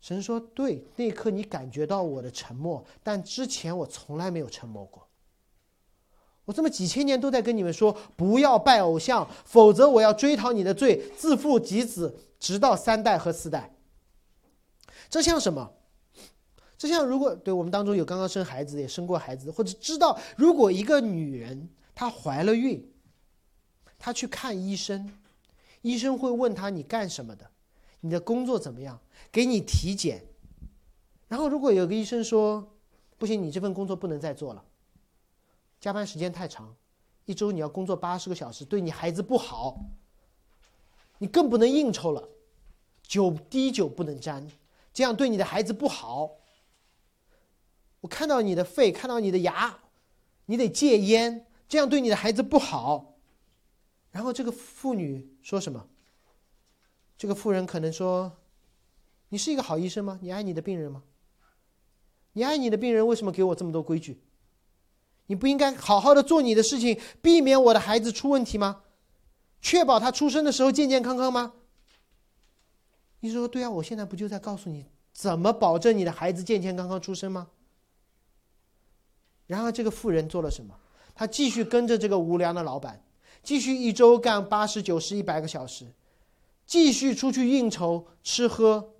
[0.00, 5.08] 神说：“对，那一刻你感觉到我的沉默，但之前我从来没有沉默过。
[6.44, 13.72] 我这么几千年都在跟你们说，不要拜偶像，否则我要追讨你的罪，自父及子，直到三代和四代。
[15.08, 15.74] 这像什么？”
[16.76, 22.90] 这像如果对我们当中有刚刚生孩子也生过孩子，或者知道如果一个女人她怀了孕，
[23.98, 25.12] 她去看医生，
[25.82, 27.50] 医生会问她你干什么的，
[28.00, 28.98] 你的工作怎么样，
[29.30, 30.24] 给你体检。
[31.28, 32.76] 然后如果有个医生说，
[33.18, 34.64] 不行，你这份工作不能再做了，
[35.78, 36.74] 加班时间太长，
[37.26, 39.84] 一周你要工作八十个小时，对你孩子不好，
[41.20, 42.30] 你更不能应酬了，
[43.02, 44.50] 酒滴酒不能沾，
[44.92, 46.38] 这样对你的孩子不好。
[48.00, 49.80] 我看到你的肺，看到你的牙，
[50.46, 53.18] 你得戒烟，这样对你的孩子不好。
[54.10, 55.86] 然后这个妇女说什么？
[57.18, 58.38] 这个妇人可能说
[59.28, 60.18] ：“你是一个好医生吗？
[60.22, 61.02] 你爱你的病人吗？
[62.32, 64.22] 你爱你的病人，为什么给我这么多规矩？
[65.26, 68.84] 你不应该好好的做你的事情，避免我的孩子出问题吗？
[69.60, 71.54] 确保他出生的时候健健康康吗？”
[73.20, 77.48] 医生说：“对啊，我现在不就在告诉你怎么保证你的孩子健健康康出生吗？”
[79.46, 80.74] 然而，这个富人做了什么？
[81.14, 83.04] 他继续跟着这个无良的老板，
[83.42, 85.86] 继续一周干八十九十一百个小时，
[86.64, 88.94] 继续出去应酬吃喝，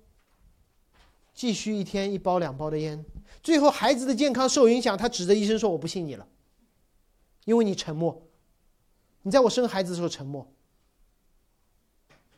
[1.33, 3.03] 继续一天一包两包的烟。
[3.41, 6.27] 最后，孩子的健康受影响，他指着医生说：“我不信你了，
[7.45, 8.21] 因为你沉默，
[9.21, 10.45] 你在我生孩子的时候沉默。”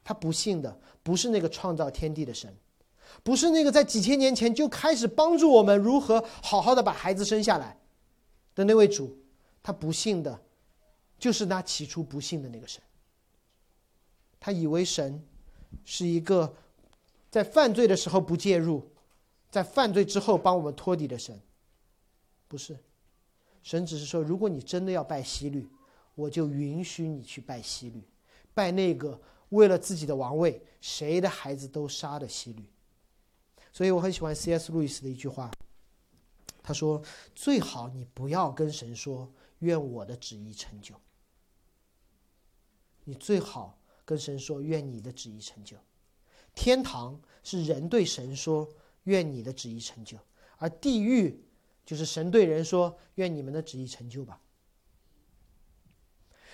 [0.03, 2.53] 他不信的不是那个创造天地的神，
[3.23, 7.77] 不是那个在几千年前就开始帮助我们如何好好的把孩子生下来。
[8.53, 9.17] 的那位主，
[9.63, 10.39] 他不信的，
[11.17, 12.83] 就是那起初不信的那个神。
[14.39, 15.25] 他以为神
[15.85, 16.53] 是一个
[17.31, 18.91] 在犯罪的时候不介入，
[19.49, 21.39] 在犯罪之后帮我们托底的神。
[22.47, 22.77] 不是，
[23.63, 25.67] 神只是说，如果你真的要拜希律，
[26.15, 28.03] 我就允许你去拜希律，
[28.53, 32.63] 拜那个为了自己的王位，谁的孩子都杀的希律。
[33.71, 34.71] 所以我很喜欢 C.S.
[34.71, 35.51] 路易斯的一句话。
[36.61, 37.03] 他说
[37.35, 40.95] ：“最好你不要跟神说‘愿我的旨意成就’，
[43.03, 45.75] 你最好跟神说‘愿你的旨意成就’。
[46.55, 48.69] 天堂是人对神说
[49.03, 50.17] ‘愿你的旨意成就’，
[50.57, 51.43] 而地狱
[51.85, 54.39] 就是神对人说‘愿你们的旨意成就吧’。”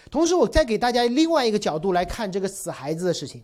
[0.10, 3.44] 同时，我再给大家另外一个角度来看这个死孩子的事情。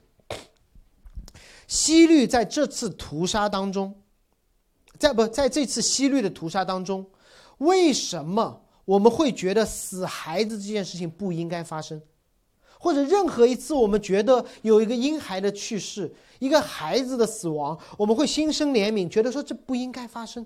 [1.68, 3.95] 希律在这次屠杀当中。
[4.97, 7.05] 在不在这次西律的屠杀当中，
[7.57, 12.01] 为什么我们会觉得死孩子这件事情不应该发生？
[12.80, 20.45] 或者任何一次我们觉得有一个婴孩的去世，一个孩子的死亡，我们会心生怜悯，觉得说这不应该发生。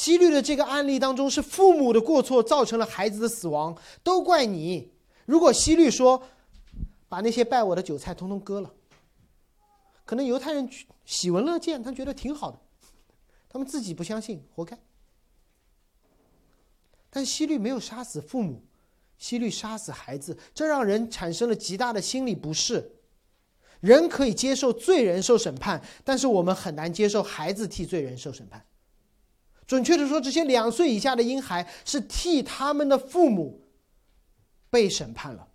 [0.00, 4.90] 西律的这个案例当中，是父母的过错造成了孩子的死亡，都怪你。
[5.26, 6.22] 如果西律说
[7.06, 8.72] 把那些拜我的韭菜通通割了。
[10.06, 10.66] 可能犹太人
[11.04, 12.58] 喜闻乐见，他觉得挺好的，
[13.46, 14.78] 他们自己不相信，活该。
[17.10, 18.64] 但希律没有杀死父母，
[19.18, 22.90] 希律杀死孩子，这让人产生了极大的心理不适。
[23.80, 28.64] 人可以接受罪人受审判，但是我们很难接受孩子替罪人受审判。
[29.70, 33.60] 准确的说，这些两岁以下的婴孩是替他们的父母
[34.68, 35.46] 被审判了。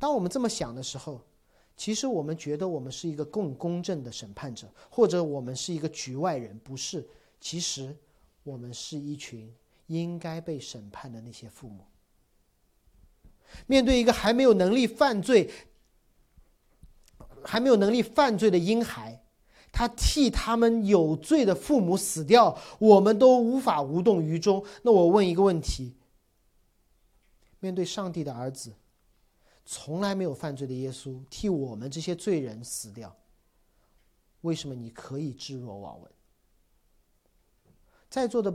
[0.00, 1.24] 当我们这么想的时候，
[1.76, 7.08] 其实我们觉得我们是一个更公正的审判者，或者我们是一个局外人，不是？
[7.40, 7.96] 其实
[8.42, 9.54] 我们是一群
[9.86, 11.84] 应该被审判的那些父母。
[13.68, 15.48] 面对一个还没有能力犯罪、
[17.44, 19.22] 还没有能力犯罪的婴孩，
[19.72, 24.64] 他替他们有罪的父母死掉，我们都无法无动于衷。
[24.82, 25.94] 那我问一个问题：
[27.60, 28.72] 面对上帝的儿子？
[29.70, 33.14] 从来没有犯罪的耶稣替我们这些罪人死掉，
[34.40, 36.10] 为什么你可以置若罔闻？
[38.08, 38.50] 在座的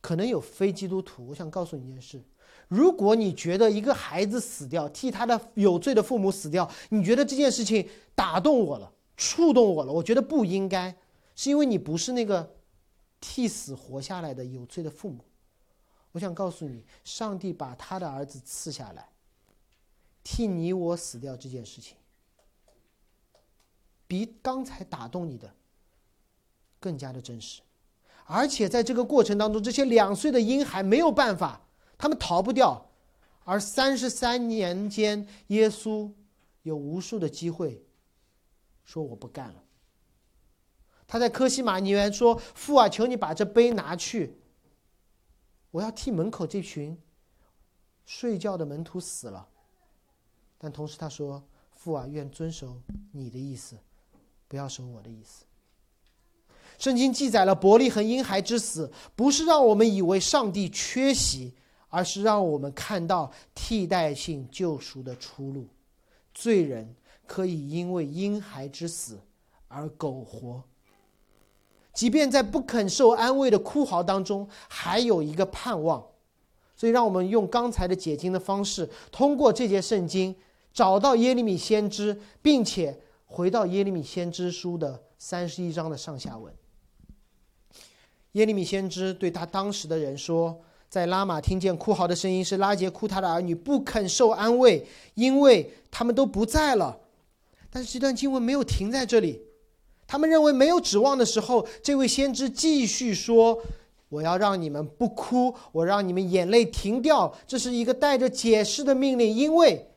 [0.00, 2.22] 可能有非基督徒，我想告诉你一件事：
[2.68, 10.96] 如果你觉得一个孩子死掉，替他的有罪的父母死掉，你觉得这件事情打动我了、触动我了，我觉得不应该，
[11.34, 12.56] 是因为你不是那个
[13.20, 15.24] 替死活下来的有罪的父母。
[16.12, 19.08] 我想告诉你，上帝把他的儿子赐下来。
[20.22, 21.96] 替你我死掉这件事情，
[24.06, 25.52] 比刚才打动你的
[26.80, 27.60] 更加的真实，
[28.24, 31.66] 而且在这个过程当中，这些两岁的婴孩没有办法，
[31.98, 32.90] 他们逃不掉，
[33.44, 36.10] 而三十三年间，耶稣
[36.62, 37.84] 有无数的机会
[38.84, 39.62] 说我不干了。
[41.06, 44.38] 他在科西玛尼园说：“父啊，求你把这杯拿去，
[45.70, 46.98] 我要替门口这群
[48.04, 49.48] 睡觉的门徒死了。”
[50.58, 52.80] 但同时他说：“父啊，愿遵守
[53.12, 53.76] 你的意思，
[54.48, 55.44] 不要守我的意思。”
[56.78, 61.54] 圣经记载了伯利恒婴孩之死，不是让我们以为上帝缺席，
[61.88, 65.68] 而是让我们看到替代性救赎的出路。
[66.32, 66.96] 罪人
[67.26, 69.18] 可以因为婴孩之死
[69.68, 70.62] 而苟活，
[71.92, 76.04] 即便在不肯受安慰的哭嚎当中，还有一个盼望。
[76.76, 80.34] 所以，让我们用刚才的解经的方式，通过这节圣经。
[80.72, 86.52] 找到耶利米先知，并且回到耶利米先知书的三十一章的上下文。
[88.32, 90.60] 耶利米先知对他当时的人说
[90.90, 96.98] ：“在拉玛听见哭嚎的声音，是拉杰哭他的儿女不肯受安慰，因为他们都不在了。”
[97.74, 99.42] 但是这段经文没有停在这里，
[100.06, 103.60] 他们认为没有指望的时候，这位先知继续说
[104.08, 109.90] ：“我要让你们不哭，我让你们眼泪停掉。”这是一个带着解释的命令，因为。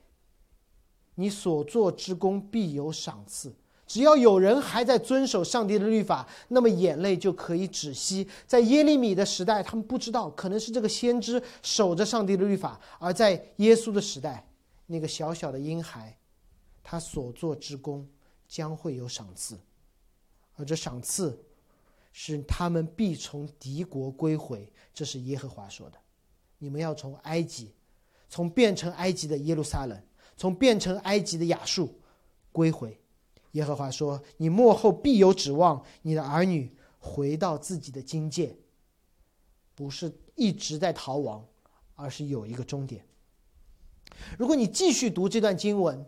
[1.20, 3.54] 你所做之功必有赏赐。
[3.86, 8.28] 只要有人还在遵守上帝的律法，那么眼泪就可以止息。
[8.48, 14.46] 在耶利米的时代，他们不知道，可能是这个先知守着上帝的律法；而在耶稣的时代，
[14.88, 16.18] 那个小小的婴孩，
[16.90, 18.08] 他所做之功
[18.48, 19.60] 将会有赏赐，
[20.56, 21.38] 而这赏赐
[22.14, 24.72] 是他们必从敌国归回。
[24.94, 25.98] 这是耶和华说的
[26.60, 27.74] ：“你们要从埃及，
[28.30, 30.02] 从变成埃及的耶路撒冷。”
[30.38, 32.00] 从变成埃及的亚述
[32.54, 32.98] 归回，
[33.52, 38.56] 耶和华说：“你幕后必有指望，你的儿女回到自己的境界，
[39.76, 41.46] 不是一直在逃亡，
[41.96, 43.06] 而是有一个终点。”
[44.40, 46.06] 如果你继续读这段经文，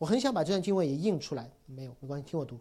[0.00, 2.58] 我很想把这段经文也印出来，没有没关系，听我读。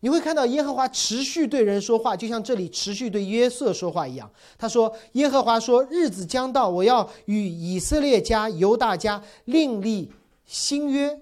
[0.00, 4.30] 你会看到耶和华持续对人说话，就像这里持续对约瑟说话一样。
[4.58, 10.12] 他说：“耶和华说，日子将到，我要与以色列家、犹大家另立
[10.44, 11.18] 新约。”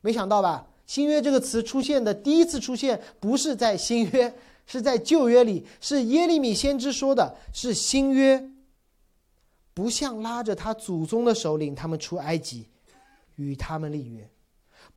[0.00, 0.66] 没想到吧？
[0.86, 4.32] 新约这个词出现的第一次出现，不是在新约，
[4.66, 8.50] 是在旧约里，是耶利米先知说的，是新约。
[9.74, 12.66] 不像拉着他祖宗的手领他们出埃及，
[13.34, 14.26] 与他们立约。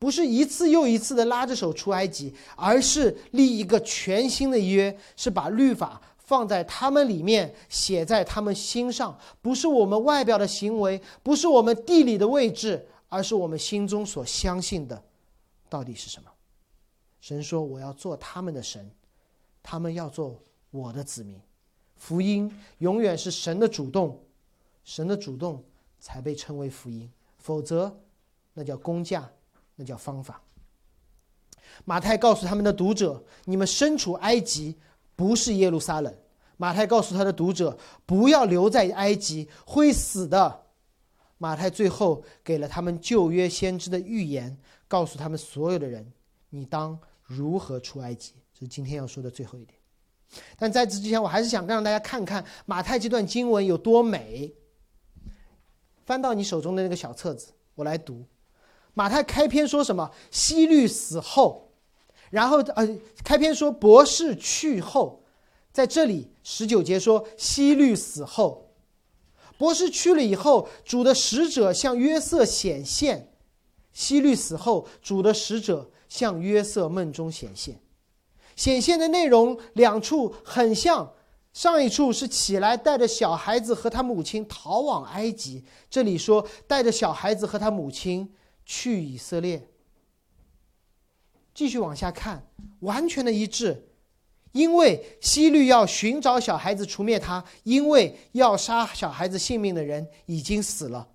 [0.00, 9.16] 不是一次又一次的拉着手出埃及，而是立一个全新的约，是把律法放在他们里面，写在他们心上。
[9.42, 15.04] 不是我们外表的行为，不是我们地理的位置，而是我们心中所相信的，
[15.68, 16.30] 到底是什么？
[17.20, 18.90] 神说：“我要做他们的神，
[19.62, 21.38] 他们要做我的子民。”
[21.98, 24.18] 福音永远是神的主动，
[24.82, 25.62] 神的主动
[25.98, 27.94] 才被称为福音，否则
[28.54, 29.30] 那叫工价。
[29.80, 30.42] 那叫方法。
[31.86, 34.76] 马太告诉他们的读者：“你们身处埃及，
[35.16, 36.14] 不是耶路撒冷。”
[36.58, 40.66] 马太告诉他的读者：“不要留在埃及，会死的。”
[41.38, 44.54] 马太最后给了他们旧约先知的预言，
[44.86, 46.06] 告诉他们所有的人
[46.50, 49.80] ：“你当如何出埃及？”这是今天要说的最后一点。
[50.58, 54.52] 但在此之前，我还是想让大家看看马太这段经文有多美。
[56.04, 58.22] 翻到你手中的那个小册子，我来读。
[58.94, 60.10] 马太开篇说什么？
[60.30, 61.70] 希律死后，
[62.30, 65.22] 然后呃，开篇说博士去后，
[65.72, 68.70] 在这里十九节说希律死后，
[69.56, 73.32] 博士去了以后，主的使者向约瑟显现，
[73.92, 77.80] 希律死后，主的使者向约瑟梦中显现，
[78.56, 81.12] 显现的内容两处很像。
[81.52, 88.32] 上一处是起来带着小孩子和他母亲逃往埃及，这里说带着小孩子和他母亲
[88.64, 89.68] 去以色列。
[91.52, 92.46] 继续往下看，
[92.80, 93.88] 完全的一致，
[94.52, 101.08] 因为希律要寻找小孩子除灭他，因为要杀小孩子性命的人已经死了。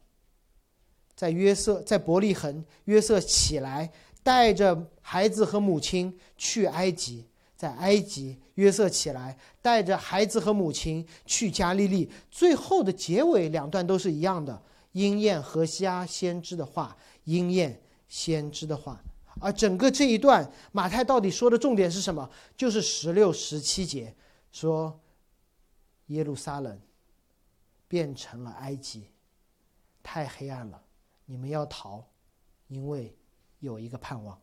[1.16, 3.90] 在约瑟在伯利恒，约瑟起来
[4.22, 7.26] 带着孩子和母亲去埃及，
[7.56, 12.12] 在埃及，约瑟起来带着孩子和母亲去加利利。
[12.30, 16.96] 最后的结尾两段都是一样的，应验何西阿先知的话，
[17.26, 19.00] 应验先知的话。
[19.42, 22.30] 而整个这一段，马太到底说的重点是什么？
[22.56, 24.16] 就是十六、十七节，
[24.52, 24.98] 说
[26.08, 26.80] 耶路撒冷
[27.88, 29.10] 变成了埃及，
[30.02, 30.82] 太黑暗了。
[31.26, 32.06] 你们要逃，
[32.70, 33.14] 因为
[33.60, 34.40] 有一个盼望。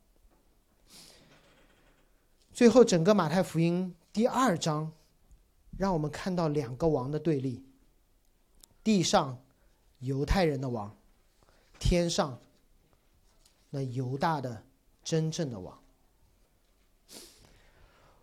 [2.52, 4.92] 最后，整个马太福音第二章，
[5.78, 7.64] 让我们看到两个王的对立：
[8.84, 9.42] 地上
[10.00, 10.94] 犹太人的王，
[11.78, 12.38] 天上
[13.74, 14.62] 那犹大的
[15.02, 15.76] 真正的王。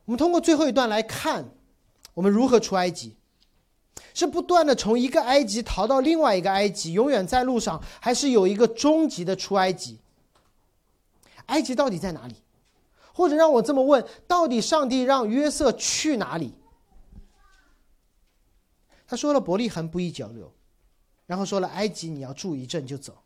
[0.05, 1.49] 我们通过最后一段来看，
[2.13, 3.17] 我们如何出埃及。
[4.13, 9.99] 是不断的从一个埃及逃到另外一个埃及，永远在路上，还是有一个终极的出埃及？
[11.47, 12.35] 埃及到底在哪里？
[13.13, 16.53] 或者让我这么问：到底上帝让约瑟去哪里？
[19.07, 20.53] 他说了伯利恒不宜久留，
[21.25, 23.23] 然后说了埃及你要住一阵就走，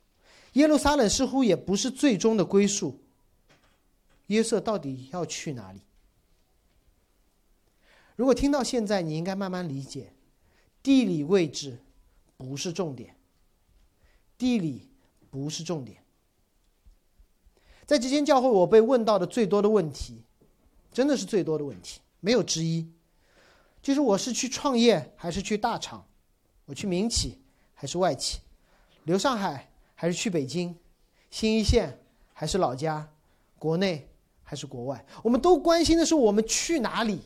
[0.53, 2.99] 耶路撒冷似乎也不是最终的归宿。
[4.27, 5.81] 约瑟到底要去哪里？
[8.15, 10.13] 如果听到现在，你应该慢慢理解。
[10.81, 11.79] 地理位置
[12.37, 13.15] 不是重点，
[14.37, 14.89] 地理
[15.29, 16.03] 不是重点。
[17.85, 20.23] 在这间教会，我被问到的最多的问题，
[20.91, 22.89] 真的是最多的问题，没有之一，
[23.81, 26.05] 就是我是去创业还是去大厂，
[26.65, 27.41] 我去民企
[27.73, 28.39] 还是外企，
[29.03, 29.69] 留上海
[30.03, 30.77] 还是去北京，
[31.31, 31.97] 新一线
[32.33, 33.09] 还是老家，
[33.57, 34.09] 国内
[34.43, 37.21] 还是国外，我们都关心的是我们去哪里，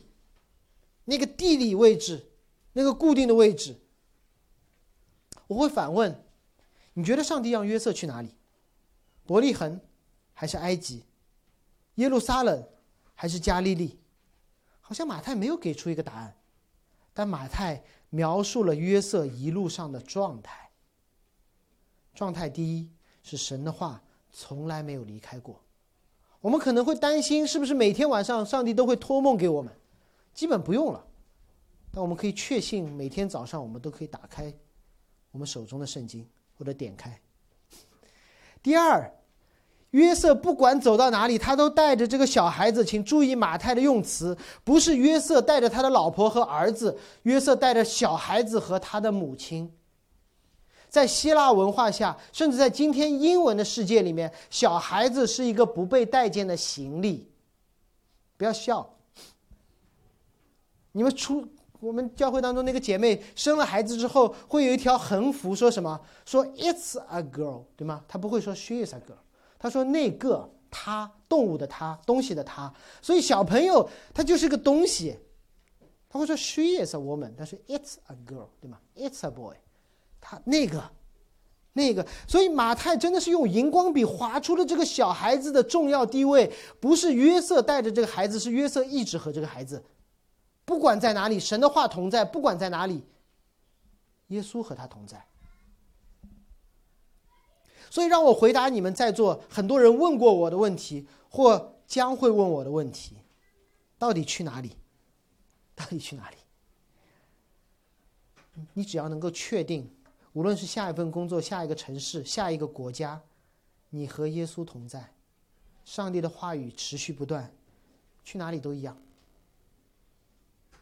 [1.06, 2.30] 那个地理位置。
[2.74, 3.80] 那个固定的位置，
[5.48, 6.24] 我会反问：
[6.92, 8.36] 你觉得上帝让约瑟去哪里？
[9.26, 9.80] 伯利恒，
[10.32, 11.02] 还是埃及？
[11.96, 12.64] 耶路撒冷，
[13.16, 13.98] 还是加利利？
[14.80, 16.36] 好像马太没有给出一个答案，
[17.12, 20.67] 但马太描述了约瑟一路上的状态。
[22.18, 22.88] 状态第一
[23.22, 24.02] 是神的话
[24.32, 25.60] 从来没有离开过。
[26.40, 29.72] 我们可能会担心，是不是每天晚上上帝都会托梦给我们？
[30.34, 31.04] 基本不用了。
[31.92, 34.52] 但我们可以确信，每天早上我们都可以打开
[35.30, 37.16] 我们手中的圣经，或者点开。
[38.64, 39.08] 第二，
[39.90, 42.84] 约瑟不管走到哪里，他都带着这个小孩子。
[42.84, 49.72] 请注意马太的用词，不是约瑟带着他的老婆和儿子，约瑟带着小孩子和他的母亲。
[50.88, 57.30] 在希腊文化下，甚至在今天英文的世界里面，小孩子是一个不被待见的行李。
[58.36, 58.94] 不要笑，
[60.92, 61.46] 你们出。
[61.80, 66.00] 我们教会当中那个姐妹生了孩子之后，会有一条横幅，说什么？
[66.26, 68.04] 说 "It's a girl"，对吗？
[68.08, 69.18] 她不会说 "She is a girl"，
[69.60, 72.74] 她说那个她，动物的她，东西的她。
[73.00, 75.16] 所以小朋友他就是个东西，
[76.08, 79.54] 他会说 "She is a woman"，但是 "It's a girl"，对吗？"It's a boy"，
[80.20, 80.90] 他那个，
[81.72, 82.06] 那个。
[82.26, 89.84] 所以马太真的是用荧光笔划出了这个小孩子的重要地位，不是约瑟带着这个孩子，是约瑟一直和这个孩子。
[90.64, 93.02] 不管在哪里，神的话同在；不管在哪里，
[94.28, 95.24] 耶稣和他同在。
[97.90, 103.16] 所以，让我回答你们在座很多人问过我的问题，或将会问我的问题：
[103.98, 104.76] 到底去哪里？
[105.74, 106.36] 到底去哪里？
[108.74, 109.90] 你只要能够确定，
[110.32, 113.20] 无论是下一份工作、下一个城市、下一个国家，
[113.90, 115.12] 你和耶稣同在，
[115.84, 117.52] 上帝的话语持续不断，
[118.24, 118.96] 去哪里都一样。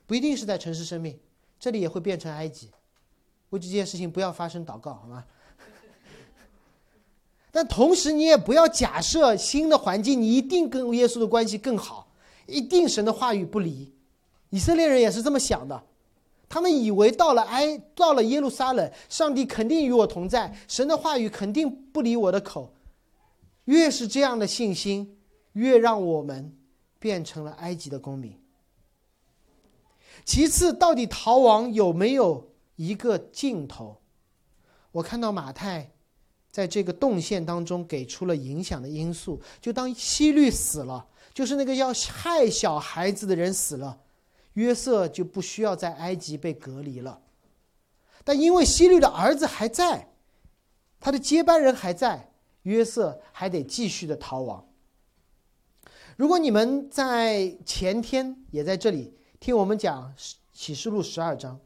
[0.07, 1.18] 不一定是在城市生命，
[1.59, 2.70] 这里也会变成埃及。
[3.51, 5.24] 为这件事情不要发生祷告，好吗？
[7.51, 12.12] 但同时你也不要假设新的环境你一定跟耶稣的关系更好，
[12.47, 13.92] 一定神的话语不离。
[14.51, 15.84] 以色列人也是这么想的，
[16.57, 22.72] 他们以为到了埃到了耶路撒冷，上帝肯定与我同在，神的话语肯定不离我的口。
[23.66, 25.18] 越是这样的信心，
[25.52, 26.57] 越让我们
[26.98, 28.40] 变成了埃及的公民。
[30.24, 33.98] 其次，到底逃亡有没有一个尽头？
[34.92, 35.90] 我看到马太
[36.50, 39.38] 在这个动线当中给出了影响的因素。
[39.61, 44.00] 就当希律死了，就是那个要害小孩子的人死了，
[44.57, 47.22] 约瑟就不需要在埃及被隔离了。
[48.24, 50.12] 但因为希律的儿子还在，
[50.98, 52.32] 他的接班人还在，
[52.62, 54.68] 约瑟还得继续的逃亡。
[56.16, 60.14] 如果你们在前天也在这里听我们讲
[60.52, 61.61] 启示录十二章，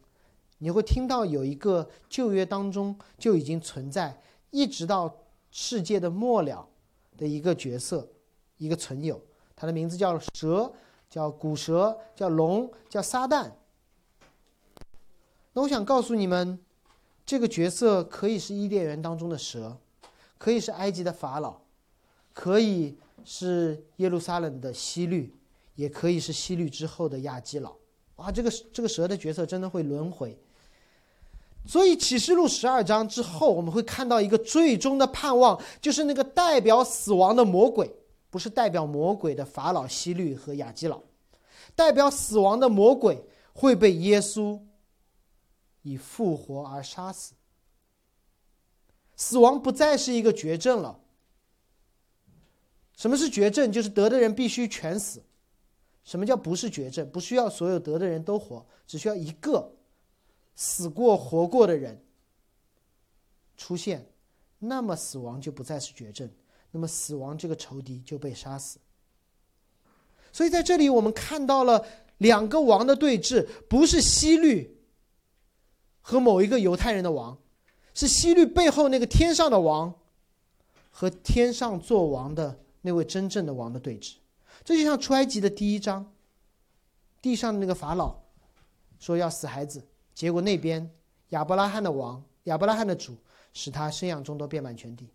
[0.59, 4.21] 你会听到有一个旧约当中就已经存在，
[4.51, 5.17] 一直到
[5.51, 6.69] 世界的末了
[7.17, 8.07] 的一个角色，
[8.59, 9.25] 一个存有，
[9.55, 10.71] 他的名字叫蛇，
[11.11, 13.51] 叫古蛇，叫龙，叫撒旦。
[15.53, 16.59] 那我想告诉你们，
[17.27, 19.77] 这个角色可以是伊甸园当中的蛇，
[20.39, 21.57] 可以是埃及的法老，
[22.33, 25.35] 可以是耶路撒冷的希律，
[25.75, 27.75] 也可以是希律之后的亚基老。
[28.17, 30.39] 哇，这个这个蛇的角色真的会轮回。
[31.67, 37.95] 所以启示录十二章之后，我们会看到一个最终的盼望，就是那个代表死亡的魔鬼，
[38.31, 41.03] 不是代表魔鬼的法老希律和亚基老，
[41.75, 43.23] 代表死亡的魔鬼
[43.53, 44.61] 会被耶稣。
[45.83, 47.33] 以复活而杀死，
[49.17, 51.01] 死亡不再是一个绝症了。
[52.95, 53.73] 什么是绝症？
[53.73, 55.25] 就是得的人必须全死。
[56.05, 57.11] 什么叫不是绝症？
[57.11, 59.73] 不需要所有得的人都活，只需要一个
[60.55, 62.05] 死过活过的人
[63.57, 64.07] 出现，
[64.59, 66.31] 那么死亡就不再是绝症，
[66.71, 68.79] 那么死亡这个仇敌就被杀死。
[70.33, 71.85] 所以在这里我们看到了
[72.19, 74.77] 两个王的对峙，不是西律。
[76.03, 77.39] 和某一个犹太人的王，
[77.95, 79.95] 是希律背后那个天上的王，
[80.91, 84.15] 和天上做王的那位真正的王的对峙。
[84.65, 86.11] 这就像出埃及的第一章，
[87.21, 88.17] 地上的那个法老
[88.99, 90.91] 说要死孩子，结果那边
[91.29, 93.15] 亚伯拉罕的王、亚伯拉罕的主
[93.53, 95.07] 使他生养众多，遍满全地，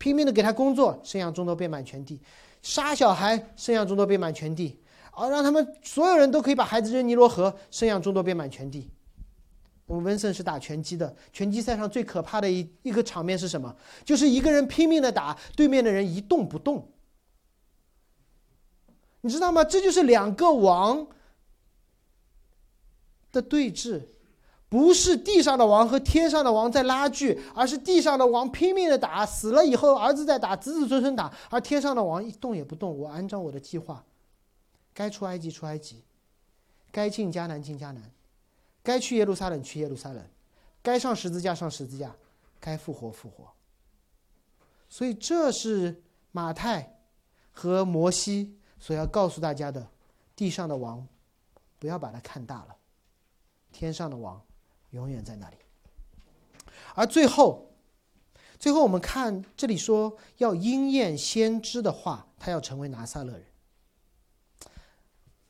[0.00, 2.18] 拼命的给他工作，生养众多，遍满全地，
[2.62, 4.80] 杀小孩，生养众多，遍满全地，
[5.10, 8.90] 啊，让他们所有人都可以把孩子扔尼罗河，生养众多，遍满全地。
[9.84, 13.76] 我们温森是打拳击的，拳击赛上最可怕的一一个场面是什么？
[14.02, 16.90] 就是一个人拼命的打，对面的人一动不动。
[19.20, 19.62] 你知道吗？
[19.62, 21.06] 这就是两个王
[23.30, 24.06] 的对峙，
[24.70, 32.96] 不是地上的王和天上的王在拉锯，而是地上的王拼命的打，死了以后儿子在打，子子孙孙打，而天上的王一动也不动。
[32.96, 34.04] 我按照我的计划，
[34.94, 36.04] 该出埃及出埃及，
[36.92, 38.00] 该进迦南进迦南。
[38.82, 40.24] 该去耶路撒冷去耶路撒冷，
[40.82, 42.14] 该上十字架上十字架，
[42.58, 43.46] 该复活复活。
[44.88, 47.00] 所以这是马太
[47.50, 49.88] 和摩西所要告诉大家的：
[50.34, 51.06] 地上的王，
[51.78, 52.76] 不要把它看大了，
[53.70, 54.40] 天上的王
[54.90, 55.56] 永远在那里。
[56.94, 57.72] 而最后，
[58.58, 63.44] 最后我们看这里说要应验先知的话，他要成为拿撒勒人。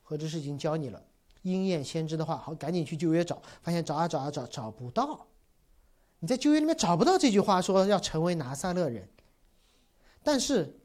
[0.01, 1.03] 何知是已经教你了。
[1.43, 5.25] 应验先知的话，好，赶紧去旧约找，发现找啊找啊找，找不到。
[6.19, 9.09] 你在旧约里面找不到这句话，说要成为拿撒勒人。
[10.21, 10.79] 但是，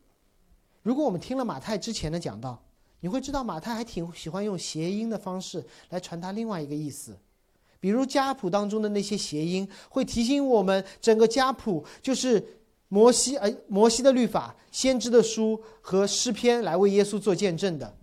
[0.83, 2.65] 如果我们听了马太之前的讲道，
[3.01, 7.19] 你会知道马太还挺喜欢用谐音的方式来传达另外一个意思。
[7.79, 17.97] 比如家谱当中的那些谐音，会提醒我们，整个家谱就是摩西，呃，摩西的律法、先知的书和诗篇来为耶稣做见证的。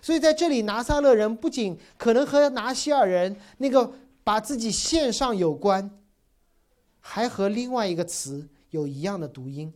[0.00, 3.92] 所以在这里，拿撒勒人不仅可能和拿西尔人那个
[4.24, 5.98] 把自己献上有关，
[6.98, 9.72] 还和另外一个词有一样的读音。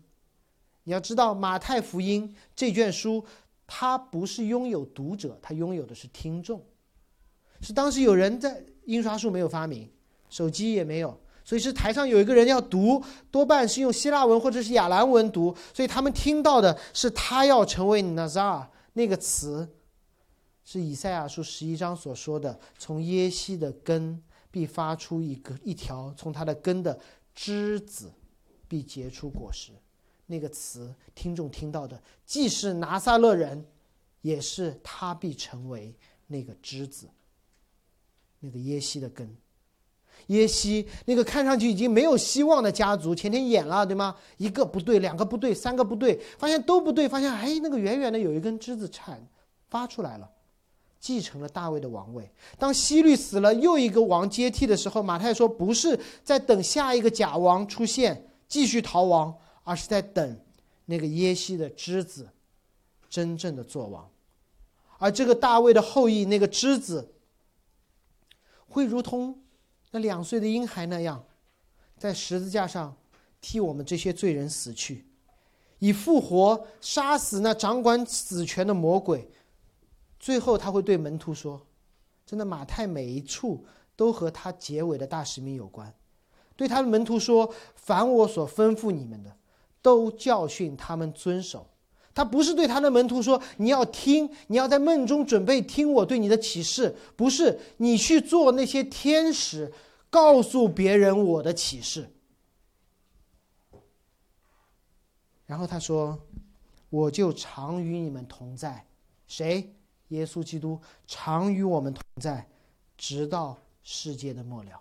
[0.85, 3.25] 你要知道，马太福音这卷书，
[3.67, 6.65] 它不是拥有读者，它拥有的是听众。
[7.61, 9.89] 是当时有人在印刷术没有发明，
[10.29, 19.69] 手机也没有，所以是台上有一个人要读，多半是用希腊文或者是亚兰文读，所以他们听到的是他要成为 Nazar 那个词。
[20.69, 24.21] 是以赛亚书十一章所说的：“从耶西的根
[24.51, 26.99] 必发出一个一条，从他的根的
[27.33, 28.13] 枝子
[28.67, 29.71] 必结出果实。”
[30.27, 33.65] 那个词，听众听到的既是拿撒勒人，
[34.23, 35.95] 也是他必成为
[36.27, 37.09] 那个枝子，
[38.47, 39.29] 那个耶西的根。
[40.29, 44.17] 耶西那个看上去已经没有希望的家族，前天演了对吗？
[44.39, 49.29] 一个不对，两个不对，三个不对，发现都不对，发现哎，那个远远的有一根枝子产
[49.69, 50.31] 发出来了。
[50.99, 52.29] 继承了大卫的王位。
[52.59, 59.33] 当希律死了，又一个王接替的时候，马太说不是在等下一个假王出现继续逃亡，
[59.63, 60.41] 而是在等
[60.87, 62.29] 那个耶西的之子
[63.09, 64.09] 真正的做王。
[64.99, 67.13] 而这个大卫的后裔，那个之子，
[68.77, 69.35] 会如同
[69.93, 71.25] 那两岁的婴孩那样，
[71.97, 72.95] 在十字架上
[73.41, 75.07] 替我们这些罪人死去，
[75.79, 79.31] 以复活杀死那掌管死权的魔鬼。
[80.21, 81.67] 最后他会对门徒说
[82.27, 83.65] ：“真的，马太每一处
[83.97, 85.91] 都和他结尾的大使命有关。”
[86.55, 89.35] 对他的门徒说：“凡我所吩咐你们的，
[89.81, 91.67] 都教训他们遵守。”
[92.17, 99.71] 他不是对他的门徒说：“你要听，你要在梦中准备听我对你的启示。”不是你去做那些天使，
[100.09, 102.09] 告诉别人我的启示。
[105.45, 106.19] 然后他说
[106.89, 108.87] ：“我就常与你们同在。”
[109.29, 109.75] 谁？
[110.09, 112.49] 耶稣基督常与我们同在，
[112.97, 114.81] 直到世界的末了。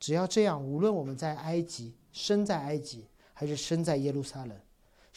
[0.00, 4.58] 只要这样，无论我们在埃及，生在埃及，还是生在耶路撒冷，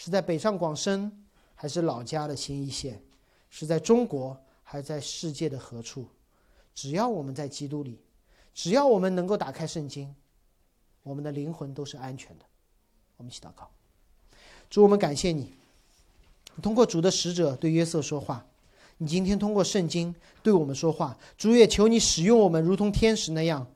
[0.04, 1.12] 是在北上广深，
[1.54, 3.00] 还是老家的新一线，
[3.52, 6.08] 是在中国，还是在世界的何处，
[6.74, 8.02] 只要我们在基督里，
[8.52, 10.16] 只要我们能够打开圣经，
[11.04, 12.46] 我们的灵魂都是安全的。
[13.18, 13.70] 我们一起祷告，
[14.72, 15.54] 主，我们感谢你，
[16.64, 18.44] 通过主的使者对约瑟说话，
[18.98, 23.68] 你今天通过圣经对我们说话，主也求你使用我们，如同天使那样。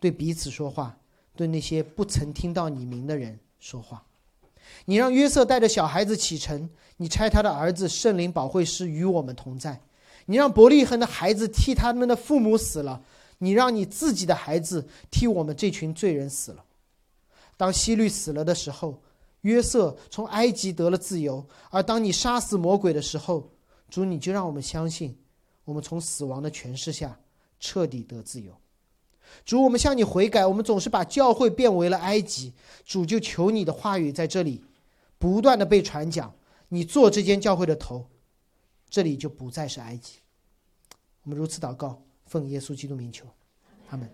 [0.00, 0.98] 对彼此说话，
[1.36, 4.04] 对那些不曾听到你名的人说话。
[4.84, 9.80] 你让约瑟带着小孩子启程，你差他的儿子圣灵保惠师与我们同在。
[10.26, 13.02] 你让伯利恒的孩子替他们的父母死了，
[13.38, 16.64] 你让你自己的孩子替我们这群罪人死了。
[17.56, 19.02] 当希律死了的时候，
[19.42, 23.50] 约瑟从埃及得了自由；而当你杀死魔鬼的时候，
[23.90, 25.16] 主你就让我们相信，
[25.64, 27.18] 我们从死亡的权势下
[27.58, 28.52] 彻底得自由。
[29.44, 32.52] 主，我们向你悔改，我们总是把教会变为了埃及。
[32.84, 34.62] 主，就求你的话语在这里
[35.18, 36.34] 不断的被传讲。
[36.68, 38.06] 你做这间教会的头，
[38.88, 40.14] 这里就不再是埃及。
[41.24, 43.26] 我们如此祷告，奉耶稣基督名求，
[43.90, 44.10] 阿门。